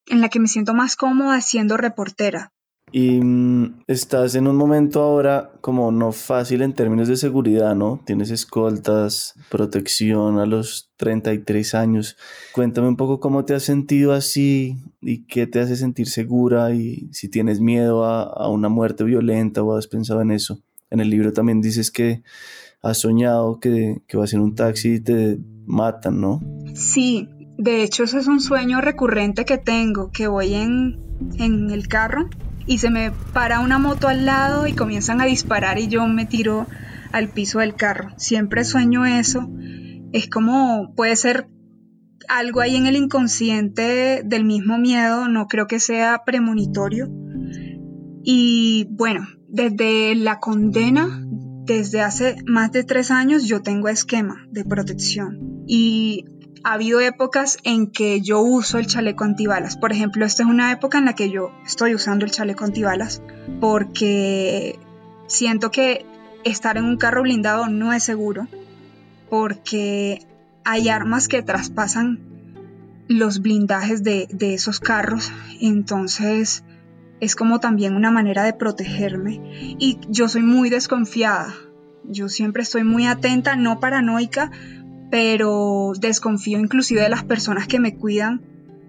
en 0.07 0.19
la 0.19 0.27
que 0.27 0.41
me 0.41 0.49
siento 0.49 0.73
más 0.73 0.97
cómoda 0.97 1.39
siendo 1.39 1.77
reportera. 1.77 2.51
Y 2.91 3.21
mm, 3.21 3.83
estás 3.87 4.35
en 4.35 4.47
un 4.47 4.57
momento 4.57 5.01
ahora 5.01 5.51
como 5.61 5.91
no 5.91 6.11
fácil 6.11 6.61
en 6.61 6.73
términos 6.73 7.07
de 7.07 7.15
seguridad, 7.15 7.73
¿no? 7.73 8.01
Tienes 8.05 8.31
escoltas, 8.31 9.35
protección 9.49 10.39
a 10.39 10.45
los 10.45 10.91
33 10.97 11.73
años. 11.75 12.17
Cuéntame 12.53 12.89
un 12.89 12.97
poco 12.97 13.21
cómo 13.21 13.45
te 13.45 13.53
has 13.53 13.63
sentido 13.63 14.11
así 14.11 14.77
y 14.99 15.23
qué 15.23 15.47
te 15.47 15.61
hace 15.61 15.77
sentir 15.77 16.07
segura 16.07 16.73
y 16.73 17.07
si 17.13 17.29
tienes 17.29 17.61
miedo 17.61 18.03
a, 18.03 18.49
una 18.49 18.67
muerte 18.67 19.05
violenta 19.05 19.63
o 19.63 19.77
has 19.77 19.87
pensado 19.87 20.21
en 20.21 20.31
eso. 20.31 20.61
En 20.89 20.99
el 20.99 21.09
libro 21.09 21.31
también 21.31 21.61
dices 21.61 21.91
que 21.91 22.23
has 22.81 22.97
soñado 22.97 23.59
que, 23.61 24.01
que 24.05 24.17
vas 24.17 24.33
en 24.33 24.41
un 24.41 24.55
taxi 24.55 24.95
y 24.95 24.99
te 24.99 25.37
matan, 25.65 26.19
¿no? 26.19 26.41
Sí, 26.73 27.29
de 27.57 27.83
hecho 27.83 28.03
ese 28.03 28.17
es 28.17 28.27
un 28.27 28.41
sueño 28.41 28.81
recurrente 28.81 29.45
que 29.45 29.57
tengo, 29.57 30.11
que 30.11 30.27
voy 30.27 30.55
en, 30.55 30.99
en 31.37 31.69
el 31.69 31.87
carro 31.87 32.27
y 32.65 32.77
se 32.77 32.89
me 32.89 33.11
para 33.11 33.59
una 33.59 33.79
moto 33.79 34.07
al 34.07 34.25
lado 34.25 34.67
y 34.67 34.73
comienzan 34.73 35.21
a 35.21 35.25
disparar 35.25 35.79
y 35.79 35.87
yo 35.87 36.05
me 36.07 36.25
tiro 36.25 36.67
al 37.11 37.29
piso 37.29 37.59
del 37.59 37.75
carro. 37.75 38.13
Siempre 38.17 38.63
sueño 38.63 39.05
eso. 39.05 39.49
Es 40.13 40.29
como 40.29 40.93
puede 40.95 41.15
ser 41.15 41.47
algo 42.27 42.61
ahí 42.61 42.75
en 42.75 42.85
el 42.85 42.95
inconsciente 42.95 44.21
del 44.23 44.45
mismo 44.45 44.77
miedo, 44.77 45.27
no 45.27 45.47
creo 45.47 45.67
que 45.67 45.79
sea 45.79 46.23
premonitorio. 46.25 47.09
Y 48.23 48.87
bueno, 48.91 49.27
desde 49.47 50.15
la 50.15 50.39
condena, 50.39 51.25
desde 51.65 52.01
hace 52.01 52.35
más 52.45 52.71
de 52.71 52.83
tres 52.83 53.11
años, 53.11 53.45
yo 53.47 53.61
tengo 53.61 53.89
esquema 53.89 54.45
de 54.49 54.63
protección. 54.63 55.63
Y 55.67 56.25
ha 56.63 56.73
habido 56.73 56.99
épocas 56.99 57.57
en 57.63 57.87
que 57.87 58.21
yo 58.21 58.41
uso 58.41 58.77
el 58.77 58.87
chaleco 58.87 59.23
antibalas. 59.23 59.77
Por 59.77 59.91
ejemplo, 59.91 60.25
esta 60.25 60.43
es 60.43 60.49
una 60.49 60.71
época 60.71 60.97
en 60.97 61.05
la 61.05 61.13
que 61.13 61.29
yo 61.29 61.51
estoy 61.65 61.95
usando 61.95 62.25
el 62.25 62.31
chaleco 62.31 62.65
antibalas 62.65 63.21
porque 63.59 64.79
siento 65.27 65.71
que 65.71 66.05
estar 66.43 66.77
en 66.77 66.85
un 66.85 66.97
carro 66.97 67.23
blindado 67.23 67.67
no 67.67 67.93
es 67.93 68.03
seguro 68.03 68.47
porque 69.29 70.25
hay 70.63 70.89
armas 70.89 71.27
que 71.27 71.41
traspasan 71.41 72.19
los 73.07 73.41
blindajes 73.41 74.03
de, 74.03 74.27
de 74.31 74.53
esos 74.53 74.79
carros. 74.79 75.31
Entonces 75.59 76.63
es 77.19 77.35
como 77.35 77.59
también 77.59 77.95
una 77.95 78.11
manera 78.11 78.43
de 78.43 78.53
protegerme. 78.53 79.39
Y 79.79 79.99
yo 80.09 80.27
soy 80.27 80.41
muy 80.41 80.69
desconfiada. 80.69 81.53
Yo 82.03 82.29
siempre 82.29 82.63
estoy 82.63 82.83
muy 82.83 83.05
atenta, 83.05 83.55
no 83.55 83.79
paranoica, 83.79 84.51
pero 85.11 85.91
desconfío 85.99 86.57
inclusive 86.57 87.01
de 87.01 87.09
las 87.09 87.23
personas 87.23 87.67
que 87.67 87.79
me 87.79 87.95
cuidan 87.95 88.41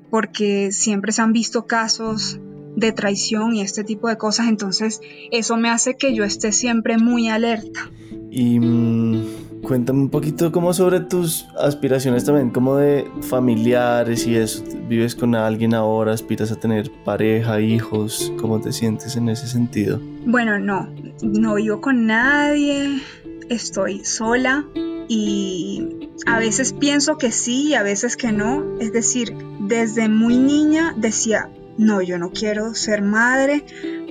porque 0.08 0.72
siempre 0.72 1.11
se 1.11 1.20
han 1.20 1.32
visto 1.32 1.66
casos 1.66 2.38
de 2.76 2.92
traición 2.92 3.54
y 3.54 3.61
este 3.61 3.85
tipo 3.85 4.08
de 4.08 4.16
cosas, 4.16 4.48
entonces 4.48 5.00
eso 5.30 5.56
me 5.56 5.68
hace 5.68 5.96
que 5.96 6.14
yo 6.14 6.24
esté 6.24 6.52
siempre 6.52 6.96
muy 6.96 7.28
alerta. 7.28 7.90
Y 8.30 8.61
mm, 8.61 9.62
cuéntame 9.62 10.00
un 10.00 10.11
poquito 10.11 10.52
como 10.52 10.72
sobre 10.72 11.00
tus 11.00 11.46
aspiraciones 11.58 12.24
también, 12.24 12.50
como 12.50 12.76
de 12.76 13.11
familiares 13.22 14.26
y 14.26 14.37
eso. 14.37 14.62
¿Vives 14.88 15.14
con 15.14 15.35
alguien 15.35 15.74
ahora? 15.74 16.12
¿Aspiras 16.12 16.52
a 16.52 16.56
tener 16.56 16.90
pareja, 17.04 17.61
hijos? 17.61 18.32
¿Cómo 18.38 18.61
te 18.61 18.72
sientes 18.72 19.16
en 19.16 19.28
ese 19.28 19.46
sentido? 19.46 20.00
Bueno, 20.26 20.58
no, 20.58 20.88
no 21.22 21.54
vivo 21.54 21.80
con 21.80 22.06
nadie, 22.06 23.00
estoy 23.48 24.04
sola 24.04 24.66
y 25.08 26.10
a 26.26 26.38
veces 26.38 26.72
pienso 26.72 27.18
que 27.18 27.32
sí 27.32 27.68
y 27.68 27.74
a 27.74 27.82
veces 27.82 28.16
que 28.16 28.32
no. 28.32 28.78
Es 28.78 28.92
decir, 28.92 29.34
desde 29.60 30.08
muy 30.08 30.38
niña 30.38 30.94
decía, 30.96 31.50
no, 31.78 32.02
yo 32.02 32.18
no 32.18 32.30
quiero 32.30 32.74
ser 32.74 33.02
madre 33.02 33.64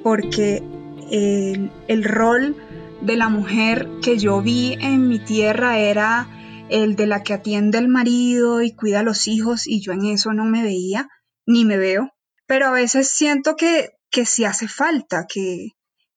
porque 0.04 0.64
el, 1.12 1.72
el 1.88 2.04
rol 2.04 2.56
de 3.02 3.16
la 3.16 3.30
mujer 3.30 3.88
que 4.02 4.18
yo 4.18 4.42
vi 4.42 4.78
en 4.80 5.08
mi 5.08 5.20
tierra 5.20 5.80
era 5.80 6.28
el 6.70 6.96
de 6.96 7.08
la 7.08 7.24
que 7.24 7.34
atiende 7.34 7.78
al 7.78 7.88
marido 7.88 8.62
y 8.62 8.74
cuida 8.74 9.00
a 9.00 9.04
los 9.04 9.28
hijos 9.28 9.68
y 9.68 9.82
yo 9.82 9.92
en 9.92 10.06
eso 10.06 10.34
no 10.34 10.46
me 10.46 10.64
veía 10.64 11.10
ni 11.46 11.66
me 11.66 11.78
veo. 11.78 12.12
Pero 12.48 12.68
a 12.68 12.72
veces 12.72 13.10
siento 13.10 13.56
que, 13.56 13.92
que 14.10 14.26
sí 14.26 14.46
hace 14.46 14.68
falta, 14.68 15.26
que, 15.28 15.70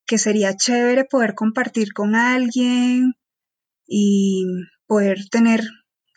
que 0.05 0.17
sería 0.17 0.55
chévere 0.55 1.05
poder 1.05 1.33
compartir 1.33 1.93
con 1.93 2.15
alguien 2.15 3.13
y 3.87 4.45
poder 4.87 5.29
tener 5.29 5.61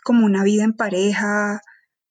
como 0.03 0.25
una 0.25 0.45
vida 0.45 0.65
en 0.65 0.73
pareja, 0.73 1.61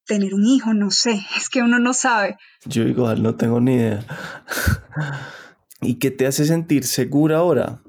tener 0.06 0.34
un 0.34 0.46
hijo, 0.46 0.74
no 0.74 0.90
sé, 0.92 1.22
es 1.38 1.50
que 1.50 1.62
uno 1.62 1.80
no 1.80 1.94
sabe. 1.94 2.38
Yo 2.66 2.84
igual 2.84 3.22
no 3.22 3.36
tengo 3.36 3.60
ni 3.60 3.76
idea. 3.76 4.06
¿Y 5.82 5.96
qué 5.96 6.10
te 6.10 6.26
hace 6.26 6.46
sentir 6.46 6.86
segura 6.86 7.38
ahora? 7.38 7.82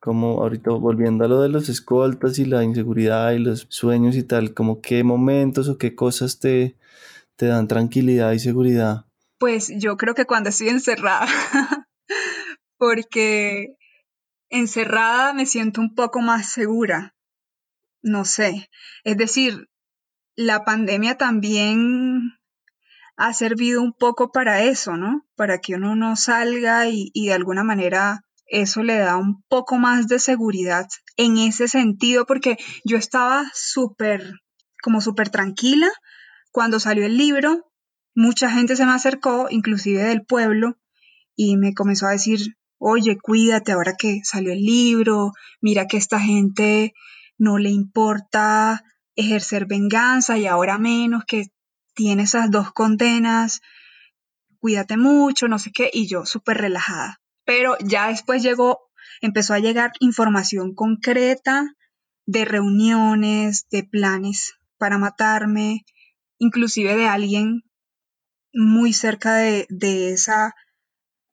Como 0.00 0.40
ahorita 0.40 0.70
volviendo 0.70 1.24
a 1.24 1.28
lo 1.28 1.42
de 1.42 1.48
los 1.48 1.68
escoltas 1.68 2.38
y 2.38 2.44
la 2.44 2.62
inseguridad 2.64 3.32
y 3.32 3.40
los 3.40 3.66
sueños 3.68 4.16
y 4.16 4.22
tal, 4.22 4.54
como 4.54 4.80
qué 4.80 5.04
momentos 5.04 5.68
o 5.68 5.78
qué 5.78 5.94
cosas 5.94 6.38
te, 6.38 6.76
te 7.36 7.46
dan 7.46 7.68
tranquilidad 7.68 8.32
y 8.32 8.38
seguridad. 8.38 9.06
Pues 9.38 9.70
yo 9.76 9.96
creo 9.96 10.14
que 10.14 10.24
cuando 10.24 10.48
estoy 10.48 10.68
encerrada, 10.68 11.26
porque 12.78 13.75
encerrada 14.48 15.32
me 15.32 15.46
siento 15.46 15.80
un 15.80 15.94
poco 15.94 16.20
más 16.20 16.52
segura. 16.52 17.14
No 18.02 18.24
sé, 18.24 18.68
es 19.04 19.16
decir, 19.16 19.68
la 20.36 20.64
pandemia 20.64 21.16
también 21.16 22.36
ha 23.16 23.32
servido 23.32 23.82
un 23.82 23.94
poco 23.94 24.30
para 24.30 24.62
eso, 24.62 24.96
¿no? 24.96 25.26
Para 25.34 25.58
que 25.58 25.74
uno 25.74 25.96
no 25.96 26.16
salga 26.16 26.88
y, 26.88 27.10
de 27.14 27.32
alguna 27.32 27.64
manera 27.64 28.20
eso 28.48 28.84
le 28.84 28.98
da 28.98 29.16
un 29.16 29.42
poco 29.48 29.76
más 29.76 30.06
de 30.06 30.20
seguridad 30.20 30.86
en 31.16 31.38
ese 31.38 31.66
sentido, 31.66 32.26
porque 32.26 32.58
yo 32.84 32.96
estaba 32.96 33.44
súper, 33.54 34.34
como 34.82 35.00
súper 35.00 35.30
tranquila 35.30 35.88
cuando 36.52 36.78
salió 36.78 37.06
el 37.06 37.16
libro. 37.16 37.72
Mucha 38.14 38.50
gente 38.50 38.76
se 38.76 38.86
me 38.86 38.92
acercó, 38.92 39.48
inclusive 39.50 40.04
del 40.04 40.24
pueblo, 40.24 40.78
y 41.34 41.56
me 41.56 41.74
comenzó 41.74 42.06
a 42.06 42.12
decir, 42.12 42.55
oye, 42.78 43.16
cuídate 43.18 43.72
ahora 43.72 43.94
que 43.98 44.20
salió 44.24 44.52
el 44.52 44.62
libro, 44.62 45.32
mira 45.60 45.86
que 45.86 45.96
esta 45.96 46.20
gente 46.20 46.92
no 47.38 47.58
le 47.58 47.70
importa 47.70 48.82
ejercer 49.14 49.66
venganza 49.66 50.38
y 50.38 50.46
ahora 50.46 50.78
menos 50.78 51.24
que 51.26 51.46
tiene 51.94 52.24
esas 52.24 52.50
dos 52.50 52.72
condenas, 52.72 53.60
cuídate 54.58 54.96
mucho, 54.96 55.48
no 55.48 55.58
sé 55.58 55.70
qué, 55.72 55.90
y 55.92 56.06
yo 56.06 56.26
súper 56.26 56.58
relajada. 56.58 57.20
Pero 57.44 57.76
ya 57.80 58.08
después 58.08 58.42
llegó, 58.42 58.80
empezó 59.20 59.54
a 59.54 59.60
llegar 59.60 59.92
información 60.00 60.74
concreta 60.74 61.64
de 62.26 62.44
reuniones, 62.44 63.66
de 63.70 63.84
planes 63.84 64.54
para 64.78 64.98
matarme, 64.98 65.86
inclusive 66.38 66.96
de 66.96 67.06
alguien 67.06 67.62
muy 68.52 68.92
cerca 68.92 69.36
de, 69.36 69.66
de 69.70 70.12
esa 70.12 70.54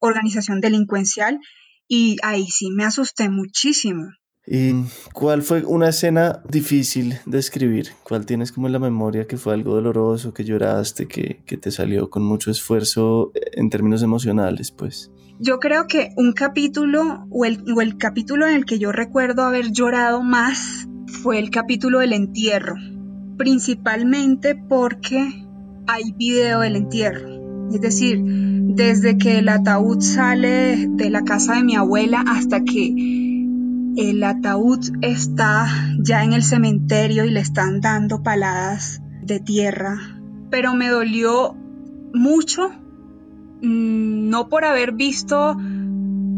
organización 0.08 0.60
delincuencial 0.60 1.40
y 1.88 2.18
ahí 2.24 2.48
sí 2.48 2.70
me 2.72 2.86
asusté 2.86 3.30
muchísimo. 3.30 4.04
¿Y 4.46 4.74
cuál 5.14 5.42
fue 5.42 5.64
una 5.64 5.90
escena 5.90 6.42
difícil 6.50 7.18
de 7.26 7.40
escribir? 7.40 7.92
¿Cuál 8.04 8.26
tienes 8.26 8.52
como 8.52 8.68
en 8.68 8.74
la 8.74 8.80
memoria 8.80 9.26
que 9.26 9.38
fue 9.38 9.54
algo 9.54 9.76
doloroso, 9.76 10.34
que 10.34 10.44
lloraste, 10.44 11.08
que, 11.08 11.44
que 11.46 11.56
te 11.56 11.72
salió 11.72 12.10
con 12.10 12.24
mucho 12.24 12.52
esfuerzo 12.52 13.32
en 13.54 13.70
términos 13.70 14.04
emocionales, 14.04 14.72
pues? 14.72 15.12
Yo 15.40 15.60
creo 15.60 15.88
que 15.88 16.10
un 16.18 16.34
capítulo 16.34 17.26
o 17.30 17.46
el, 17.46 17.64
o 17.74 17.82
el 17.82 17.98
capítulo 17.98 18.46
en 18.46 18.56
el 18.56 18.66
que 18.66 18.80
yo 18.80 18.92
recuerdo 18.92 19.44
haber 19.44 19.72
llorado 19.72 20.24
más 20.24 20.88
fue 21.08 21.40
el 21.40 21.50
capítulo 21.50 22.00
del 22.00 22.12
entierro, 22.12 22.76
principalmente 23.38 24.56
porque 24.56 25.46
hay 25.88 26.12
video 26.18 26.60
del 26.60 26.76
entierro. 26.76 27.33
Es 27.72 27.82
decir, 27.82 28.22
desde 28.24 29.18
que 29.18 29.40
el 29.40 29.50
ataúd 29.50 30.00
sale 30.02 30.88
de 30.88 31.10
la 31.10 31.24
casa 31.24 31.56
de 31.56 31.64
mi 31.64 31.76
abuela 31.76 32.24
hasta 32.28 32.64
que 32.64 32.94
el 33.96 34.24
ataúd 34.24 34.80
está 35.02 35.68
ya 36.00 36.24
en 36.24 36.34
el 36.34 36.44
cementerio 36.44 37.26
y 37.26 37.32
le 37.32 37.40
están 37.40 37.82
dando 37.82 38.24
paladas 38.24 39.02
de 39.22 39.40
tierra, 39.40 39.98
pero 40.50 40.74
me 40.74 40.90
dolió 40.90 41.56
mucho, 42.14 42.70
mm, 43.62 44.30
no 44.30 44.50
por 44.50 44.66
haber 44.66 44.94
visto 44.94 45.58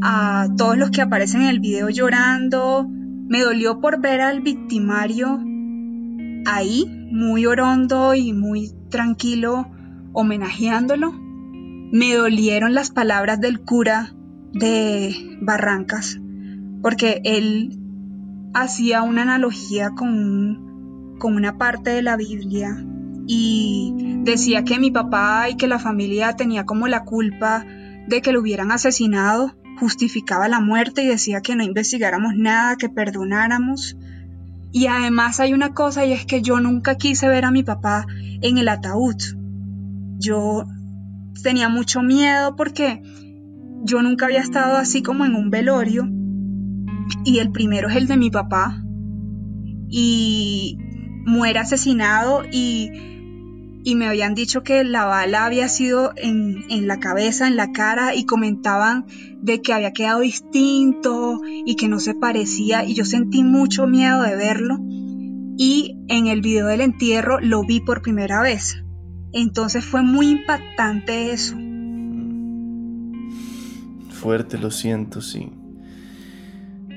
a 0.01 0.47
todos 0.57 0.77
los 0.77 0.91
que 0.91 1.01
aparecen 1.01 1.41
en 1.41 1.47
el 1.47 1.59
video 1.59 1.89
llorando, 1.89 2.87
me 2.89 3.41
dolió 3.41 3.79
por 3.79 4.01
ver 4.01 4.21
al 4.21 4.41
victimario 4.41 5.39
ahí, 6.45 6.85
muy 7.11 7.45
orondo 7.45 8.13
y 8.13 8.33
muy 8.33 8.71
tranquilo, 8.89 9.67
homenajeándolo. 10.15 11.13
Me 11.91 12.15
dolieron 12.15 12.73
las 12.73 12.89
palabras 12.89 13.39
del 13.39 13.61
cura 13.61 14.15
de 14.53 15.37
Barrancas, 15.41 16.19
porque 16.81 17.21
él 17.23 17.77
hacía 18.53 19.03
una 19.03 19.23
analogía 19.23 19.91
con, 19.91 21.15
con 21.19 21.35
una 21.35 21.57
parte 21.57 21.91
de 21.91 22.01
la 22.01 22.17
Biblia 22.17 22.83
y 23.27 23.93
decía 24.23 24.63
que 24.63 24.79
mi 24.79 24.91
papá 24.91 25.49
y 25.49 25.57
que 25.57 25.67
la 25.67 25.79
familia 25.79 26.35
tenía 26.35 26.65
como 26.65 26.87
la 26.87 27.03
culpa 27.03 27.65
de 28.07 28.21
que 28.21 28.31
lo 28.31 28.41
hubieran 28.41 28.71
asesinado, 28.71 29.55
justificaba 29.79 30.47
la 30.47 30.61
muerte 30.61 31.03
y 31.03 31.07
decía 31.07 31.41
que 31.41 31.55
no 31.55 31.63
investigáramos 31.63 32.33
nada, 32.35 32.77
que 32.77 32.89
perdonáramos. 32.89 33.97
Y 34.71 34.87
además 34.87 35.39
hay 35.39 35.53
una 35.53 35.73
cosa 35.73 36.05
y 36.05 36.13
es 36.13 36.25
que 36.25 36.41
yo 36.41 36.59
nunca 36.59 36.95
quise 36.95 37.27
ver 37.27 37.45
a 37.45 37.51
mi 37.51 37.63
papá 37.63 38.05
en 38.41 38.57
el 38.57 38.67
ataúd. 38.67 39.15
Yo 40.25 40.65
tenía 41.43 41.69
mucho 41.69 42.01
miedo 42.01 42.55
porque 42.55 43.03
yo 43.83 44.01
nunca 44.01 44.25
había 44.25 44.39
estado 44.39 44.77
así 44.77 45.03
como 45.03 45.23
en 45.23 45.35
un 45.35 45.51
velorio 45.51 46.09
y 47.23 47.37
el 47.37 47.51
primero 47.51 47.89
es 47.89 47.95
el 47.95 48.07
de 48.07 48.17
mi 48.17 48.31
papá 48.31 48.81
y 49.87 50.79
muere 51.27 51.59
asesinado 51.59 52.41
y, 52.51 52.89
y 53.83 53.95
me 53.95 54.07
habían 54.07 54.33
dicho 54.33 54.63
que 54.63 54.83
la 54.83 55.05
bala 55.05 55.45
había 55.45 55.69
sido 55.69 56.13
en, 56.15 56.65
en, 56.71 56.87
la 56.87 56.99
cabeza, 56.99 57.47
en 57.47 57.55
la 57.55 57.71
cara 57.71 58.15
y 58.15 58.25
comentaban 58.25 59.05
de 59.43 59.61
que 59.61 59.73
había 59.73 59.93
quedado 59.93 60.21
distinto 60.21 61.41
y 61.43 61.75
que 61.75 61.87
no 61.87 61.99
se 61.99 62.15
parecía 62.15 62.83
y 62.83 62.95
yo 62.95 63.05
sentí 63.05 63.43
mucho 63.43 63.85
miedo 63.85 64.23
de 64.23 64.35
verlo 64.35 64.79
y 65.57 65.99
en 66.07 66.25
el 66.25 66.41
video 66.41 66.65
del 66.65 66.81
entierro 66.81 67.39
lo 67.39 67.61
vi 67.61 67.81
por 67.81 68.01
primera 68.01 68.41
vez. 68.41 68.84
Entonces 69.35 69.83
fue 69.83 70.01
muy 70.01 70.29
impactante 70.29 71.33
eso. 71.33 71.57
Fuerte, 74.11 74.57
lo 74.57 74.71
siento, 74.71 75.19
sí. 75.19 75.51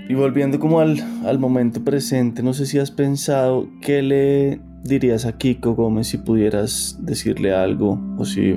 Y 0.09 0.15
volviendo 0.15 0.61
como 0.61 0.79
al, 0.79 1.03
al, 1.27 1.41
momento 1.41 1.83
presente, 1.83 2.45
no 2.45 2.55
sé 2.55 2.67
si 2.67 2.79
has 2.79 2.93
pensado 2.93 3.69
qué 3.83 4.03
le 4.03 4.61
dirías 4.85 5.27
a 5.27 5.37
Kiko 5.37 5.75
Gómez 5.75 6.07
si 6.07 6.19
pudieras 6.19 6.97
decirle 7.01 7.53
algo 7.53 8.01
o 8.17 8.25
si 8.25 8.57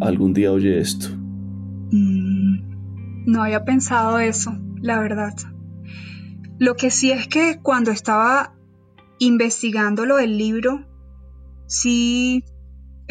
algún 0.00 0.34
día 0.34 0.50
oye 0.50 0.80
esto. 0.80 1.06
Mm, 1.92 3.24
no 3.26 3.44
había 3.44 3.64
pensado 3.64 4.18
eso, 4.18 4.58
la 4.80 4.98
verdad. 4.98 5.34
Lo 6.58 6.74
que 6.74 6.90
sí 6.90 7.12
es 7.12 7.28
que 7.28 7.60
cuando 7.62 7.92
estaba 7.92 8.52
investigando 9.20 10.06
lo 10.06 10.16
del 10.16 10.36
libro, 10.36 10.84
sí 11.66 12.44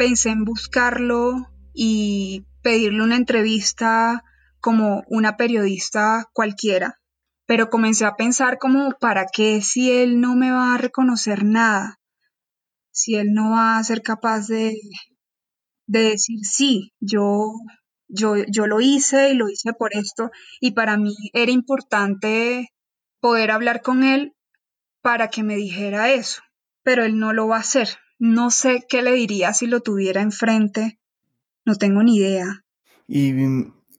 pensé 0.02 0.30
en 0.30 0.44
buscarlo 0.44 1.46
y 1.72 2.44
pedirle 2.60 3.04
una 3.04 3.14
entrevista 3.14 4.24
como 4.58 5.04
una 5.06 5.36
periodista 5.36 6.28
cualquiera 6.32 6.98
pero 7.46 7.70
comencé 7.70 8.04
a 8.04 8.16
pensar 8.16 8.58
como, 8.58 8.92
¿para 8.98 9.26
qué 9.26 9.62
si 9.62 9.92
él 9.92 10.20
no 10.20 10.34
me 10.34 10.50
va 10.50 10.74
a 10.74 10.78
reconocer 10.78 11.44
nada? 11.44 12.00
si 12.90 13.14
él 13.14 13.32
no 13.32 13.52
va 13.52 13.78
a 13.78 13.84
ser 13.84 14.02
capaz 14.02 14.48
de, 14.48 14.74
de 15.86 16.00
decir 16.00 16.40
sí, 16.42 16.92
yo, 16.98 17.52
yo, 18.08 18.34
yo 18.48 18.66
lo 18.66 18.80
hice 18.80 19.30
y 19.30 19.34
lo 19.34 19.48
hice 19.48 19.72
por 19.72 19.94
esto, 19.94 20.30
y 20.60 20.72
para 20.72 20.96
mí 20.96 21.14
era 21.32 21.52
importante 21.52 22.72
poder 23.20 23.52
hablar 23.52 23.82
con 23.82 24.02
él 24.02 24.32
para 25.00 25.28
que 25.28 25.44
me 25.44 25.54
dijera 25.54 26.10
eso, 26.10 26.42
pero 26.82 27.04
él 27.04 27.18
no 27.18 27.32
lo 27.32 27.46
va 27.46 27.58
a 27.58 27.60
hacer. 27.60 27.88
No 28.18 28.50
sé 28.50 28.84
qué 28.88 29.02
le 29.02 29.12
diría 29.12 29.52
si 29.54 29.66
lo 29.66 29.80
tuviera 29.80 30.22
enfrente, 30.22 30.98
no 31.64 31.74
tengo 31.74 32.02
ni 32.02 32.16
idea. 32.16 32.64
¿Y 33.06 33.32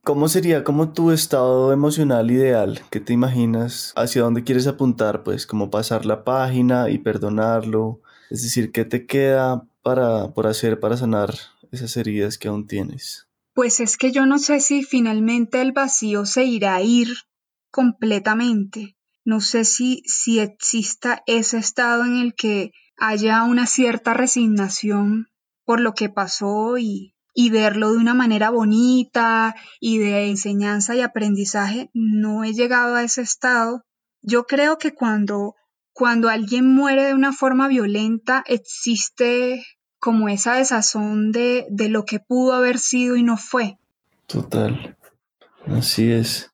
cómo 0.04 0.28
sería 0.28 0.64
como 0.64 0.92
tu 0.94 1.12
estado 1.12 1.72
emocional 1.72 2.30
ideal? 2.32 2.82
¿Qué 2.90 3.00
te 3.00 3.14
imaginas? 3.14 3.94
¿Hacia 3.96 4.24
dónde 4.24 4.44
quieres 4.44 4.68
apuntar? 4.68 5.24
Pues 5.24 5.46
como 5.48 5.70
pasar 5.70 6.06
la 6.06 6.24
página 6.24 6.90
y 6.90 6.98
perdonarlo. 6.98 8.02
Es 8.30 8.44
decir, 8.44 8.72
¿qué 8.72 8.86
te 8.86 9.06
queda 9.06 9.68
para, 9.82 10.34
por 10.34 10.48
hacer 10.48 10.80
para 10.80 10.98
sanar 10.98 11.34
esas 11.72 11.96
heridas 11.98 12.38
que 12.38 12.48
aún 12.48 12.68
tienes? 12.68 13.28
Pues 13.54 13.80
es 13.80 13.98
que 13.98 14.12
yo 14.12 14.26
no 14.26 14.40
sé 14.40 14.60
si 14.60 14.84
finalmente 14.84 15.62
el 15.62 15.72
vacío 15.72 16.26
se 16.26 16.44
irá 16.46 16.76
a 16.76 16.82
ir 16.82 17.10
completamente. 17.72 18.98
No 19.26 19.40
sé 19.40 19.64
si, 19.64 20.04
si 20.06 20.40
exista 20.40 21.24
ese 21.28 21.58
estado 21.58 22.04
en 22.04 22.18
el 22.18 22.34
que 22.34 22.72
haya 23.06 23.44
una 23.44 23.68
cierta 23.68 24.14
resignación 24.14 25.28
por 25.66 25.82
lo 25.82 25.94
que 25.94 26.08
pasó 26.08 26.78
y, 26.78 27.16
y 27.34 27.50
verlo 27.50 27.92
de 27.92 27.98
una 27.98 28.14
manera 28.14 28.50
bonita 28.50 29.56
y 29.82 29.98
de 29.98 30.30
enseñanza 30.30 30.96
y 30.96 31.02
aprendizaje, 31.02 31.90
no 31.94 32.46
he 32.46 32.54
llegado 32.54 32.96
a 32.96 33.04
ese 33.04 33.22
estado. 33.22 33.84
Yo 34.22 34.46
creo 34.46 34.78
que 34.78 34.94
cuando, 34.94 35.56
cuando 35.92 36.30
alguien 36.30 36.74
muere 36.74 37.04
de 37.04 37.14
una 37.14 37.34
forma 37.34 37.68
violenta, 37.68 38.42
existe 38.48 39.66
como 40.00 40.30
esa 40.30 40.56
desazón 40.56 41.34
de, 41.34 41.66
de 41.70 41.90
lo 41.90 42.06
que 42.06 42.22
pudo 42.22 42.54
haber 42.54 42.80
sido 42.80 43.18
y 43.18 43.24
no 43.24 43.36
fue. 43.36 43.80
Total, 44.28 44.98
así 45.66 46.10
es. 46.10 46.52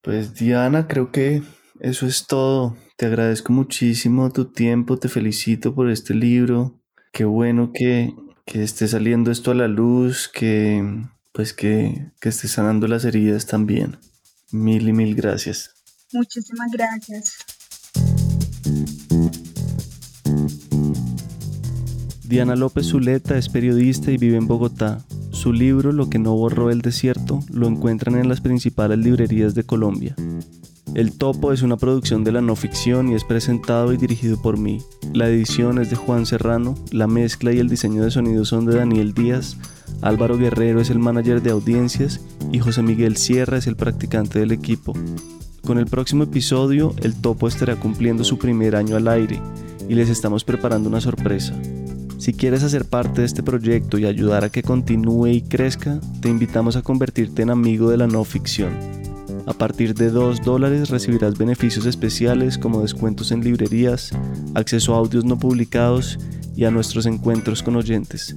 Pues 0.00 0.34
Diana, 0.34 0.86
creo 0.86 1.10
que 1.10 1.42
eso 1.80 2.06
es 2.06 2.28
todo. 2.28 2.76
Te 3.00 3.06
agradezco 3.06 3.54
muchísimo 3.54 4.30
tu 4.30 4.52
tiempo, 4.52 4.98
te 4.98 5.08
felicito 5.08 5.74
por 5.74 5.88
este 5.88 6.12
libro. 6.12 6.82
Qué 7.14 7.24
bueno 7.24 7.72
que, 7.72 8.14
que 8.44 8.62
esté 8.62 8.88
saliendo 8.88 9.30
esto 9.30 9.52
a 9.52 9.54
la 9.54 9.68
luz, 9.68 10.28
que 10.28 10.84
pues 11.32 11.54
que, 11.54 12.12
que 12.20 12.28
esté 12.28 12.46
sanando 12.46 12.86
las 12.88 13.06
heridas 13.06 13.46
también. 13.46 13.96
Mil 14.52 14.86
y 14.86 14.92
mil 14.92 15.14
gracias. 15.14 15.70
Muchísimas 16.12 16.70
gracias. 16.72 17.38
Diana 22.24 22.54
López 22.54 22.86
Zuleta 22.86 23.38
es 23.38 23.48
periodista 23.48 24.10
y 24.10 24.18
vive 24.18 24.36
en 24.36 24.46
Bogotá. 24.46 25.02
Su 25.30 25.54
libro 25.54 25.92
Lo 25.92 26.10
que 26.10 26.18
no 26.18 26.36
borró 26.36 26.68
el 26.68 26.82
desierto 26.82 27.40
lo 27.50 27.66
encuentran 27.66 28.16
en 28.16 28.28
las 28.28 28.42
principales 28.42 28.98
librerías 28.98 29.54
de 29.54 29.64
Colombia. 29.64 30.14
El 30.94 31.12
Topo 31.16 31.52
es 31.52 31.62
una 31.62 31.76
producción 31.76 32.24
de 32.24 32.32
la 32.32 32.40
no 32.40 32.56
ficción 32.56 33.08
y 33.08 33.14
es 33.14 33.22
presentado 33.22 33.92
y 33.92 33.96
dirigido 33.96 34.42
por 34.42 34.58
mí. 34.58 34.82
La 35.12 35.28
edición 35.28 35.78
es 35.78 35.88
de 35.88 35.94
Juan 35.94 36.26
Serrano, 36.26 36.74
la 36.90 37.06
mezcla 37.06 37.52
y 37.52 37.60
el 37.60 37.68
diseño 37.68 38.02
de 38.02 38.10
sonido 38.10 38.44
son 38.44 38.66
de 38.66 38.74
Daniel 38.74 39.14
Díaz, 39.14 39.56
Álvaro 40.02 40.36
Guerrero 40.36 40.80
es 40.80 40.90
el 40.90 40.98
manager 40.98 41.42
de 41.42 41.50
audiencias 41.50 42.20
y 42.50 42.58
José 42.58 42.82
Miguel 42.82 43.16
Sierra 43.16 43.58
es 43.58 43.68
el 43.68 43.76
practicante 43.76 44.40
del 44.40 44.50
equipo. 44.50 44.92
Con 45.64 45.78
el 45.78 45.86
próximo 45.86 46.24
episodio, 46.24 46.92
el 47.02 47.14
Topo 47.14 47.46
estará 47.46 47.76
cumpliendo 47.76 48.24
su 48.24 48.38
primer 48.38 48.74
año 48.74 48.96
al 48.96 49.06
aire 49.06 49.40
y 49.88 49.94
les 49.94 50.08
estamos 50.08 50.42
preparando 50.42 50.88
una 50.88 51.00
sorpresa. 51.00 51.54
Si 52.18 52.32
quieres 52.32 52.64
hacer 52.64 52.84
parte 52.84 53.20
de 53.20 53.28
este 53.28 53.44
proyecto 53.44 53.96
y 53.96 54.06
ayudar 54.06 54.42
a 54.42 54.50
que 54.50 54.64
continúe 54.64 55.28
y 55.28 55.42
crezca, 55.42 56.00
te 56.20 56.28
invitamos 56.28 56.74
a 56.74 56.82
convertirte 56.82 57.42
en 57.42 57.50
amigo 57.50 57.90
de 57.90 57.96
la 57.96 58.08
no 58.08 58.24
ficción. 58.24 58.99
A 59.50 59.52
partir 59.52 59.94
de 59.94 60.10
2 60.10 60.42
dólares 60.42 60.90
recibirás 60.90 61.36
beneficios 61.36 61.84
especiales 61.84 62.56
como 62.56 62.82
descuentos 62.82 63.32
en 63.32 63.42
librerías, 63.42 64.12
acceso 64.54 64.94
a 64.94 64.98
audios 64.98 65.24
no 65.24 65.40
publicados 65.40 66.20
y 66.54 66.66
a 66.66 66.70
nuestros 66.70 67.04
encuentros 67.04 67.60
con 67.60 67.74
oyentes. 67.74 68.36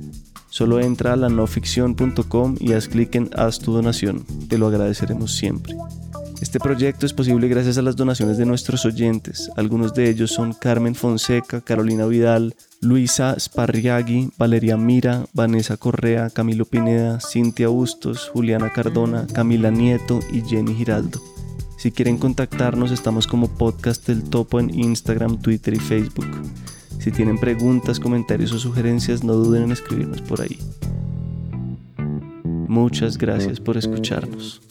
Solo 0.50 0.80
entra 0.80 1.14
a 1.14 1.16
lanoficción.com 1.16 2.56
y 2.60 2.74
haz 2.74 2.88
clic 2.88 3.14
en 3.14 3.30
Haz 3.36 3.60
tu 3.60 3.72
donación. 3.74 4.26
Te 4.50 4.58
lo 4.58 4.66
agradeceremos 4.66 5.36
siempre. 5.36 5.76
Este 6.42 6.60
proyecto 6.60 7.06
es 7.06 7.14
posible 7.14 7.48
gracias 7.48 7.78
a 7.78 7.82
las 7.82 7.96
donaciones 7.96 8.38
de 8.38 8.46
nuestros 8.46 8.86
oyentes. 8.86 9.50
Algunos 9.56 9.94
de 9.94 10.10
ellos 10.10 10.32
son 10.32 10.54
Carmen 10.54 10.96
Fonseca, 10.96 11.62
Carolina 11.62 12.06
Vidal, 12.06 12.56
Luisa 12.82 13.40
Sparriagui, 13.40 14.32
Valeria 14.38 14.78
Mira, 14.78 15.26
Vanessa 15.34 15.78
Correa, 15.78 16.30
Camilo 16.30 16.66
Pineda, 16.66 17.20
Cintia 17.20 17.70
Bustos, 17.70 18.30
Juliana 18.34 18.72
Cardona, 18.72 19.26
Camila 19.34 19.72
Nieto 19.72 20.20
y 20.32 20.42
Jenny 20.42 20.76
Giraldo. 20.76 21.22
Si 21.78 21.92
quieren 21.92 22.18
contactarnos, 22.18 22.92
estamos 22.92 23.28
como 23.28 23.48
Podcast 23.48 24.08
del 24.08 24.24
Topo 24.24 24.60
en 24.60 24.74
Instagram, 24.74 25.42
Twitter 25.42 25.74
y 25.74 25.80
Facebook. 25.80 26.28
Si 27.00 27.12
tienen 27.12 27.38
preguntas, 27.38 28.00
comentarios 28.00 28.54
o 28.54 28.60
sugerencias, 28.60 29.24
no 29.24 29.34
duden 29.34 29.64
en 29.64 29.72
escribirnos 29.72 30.22
por 30.22 30.42
ahí. 30.42 30.58
Muchas 32.68 33.18
gracias 33.18 33.60
por 33.60 33.78
escucharnos. 33.78 34.62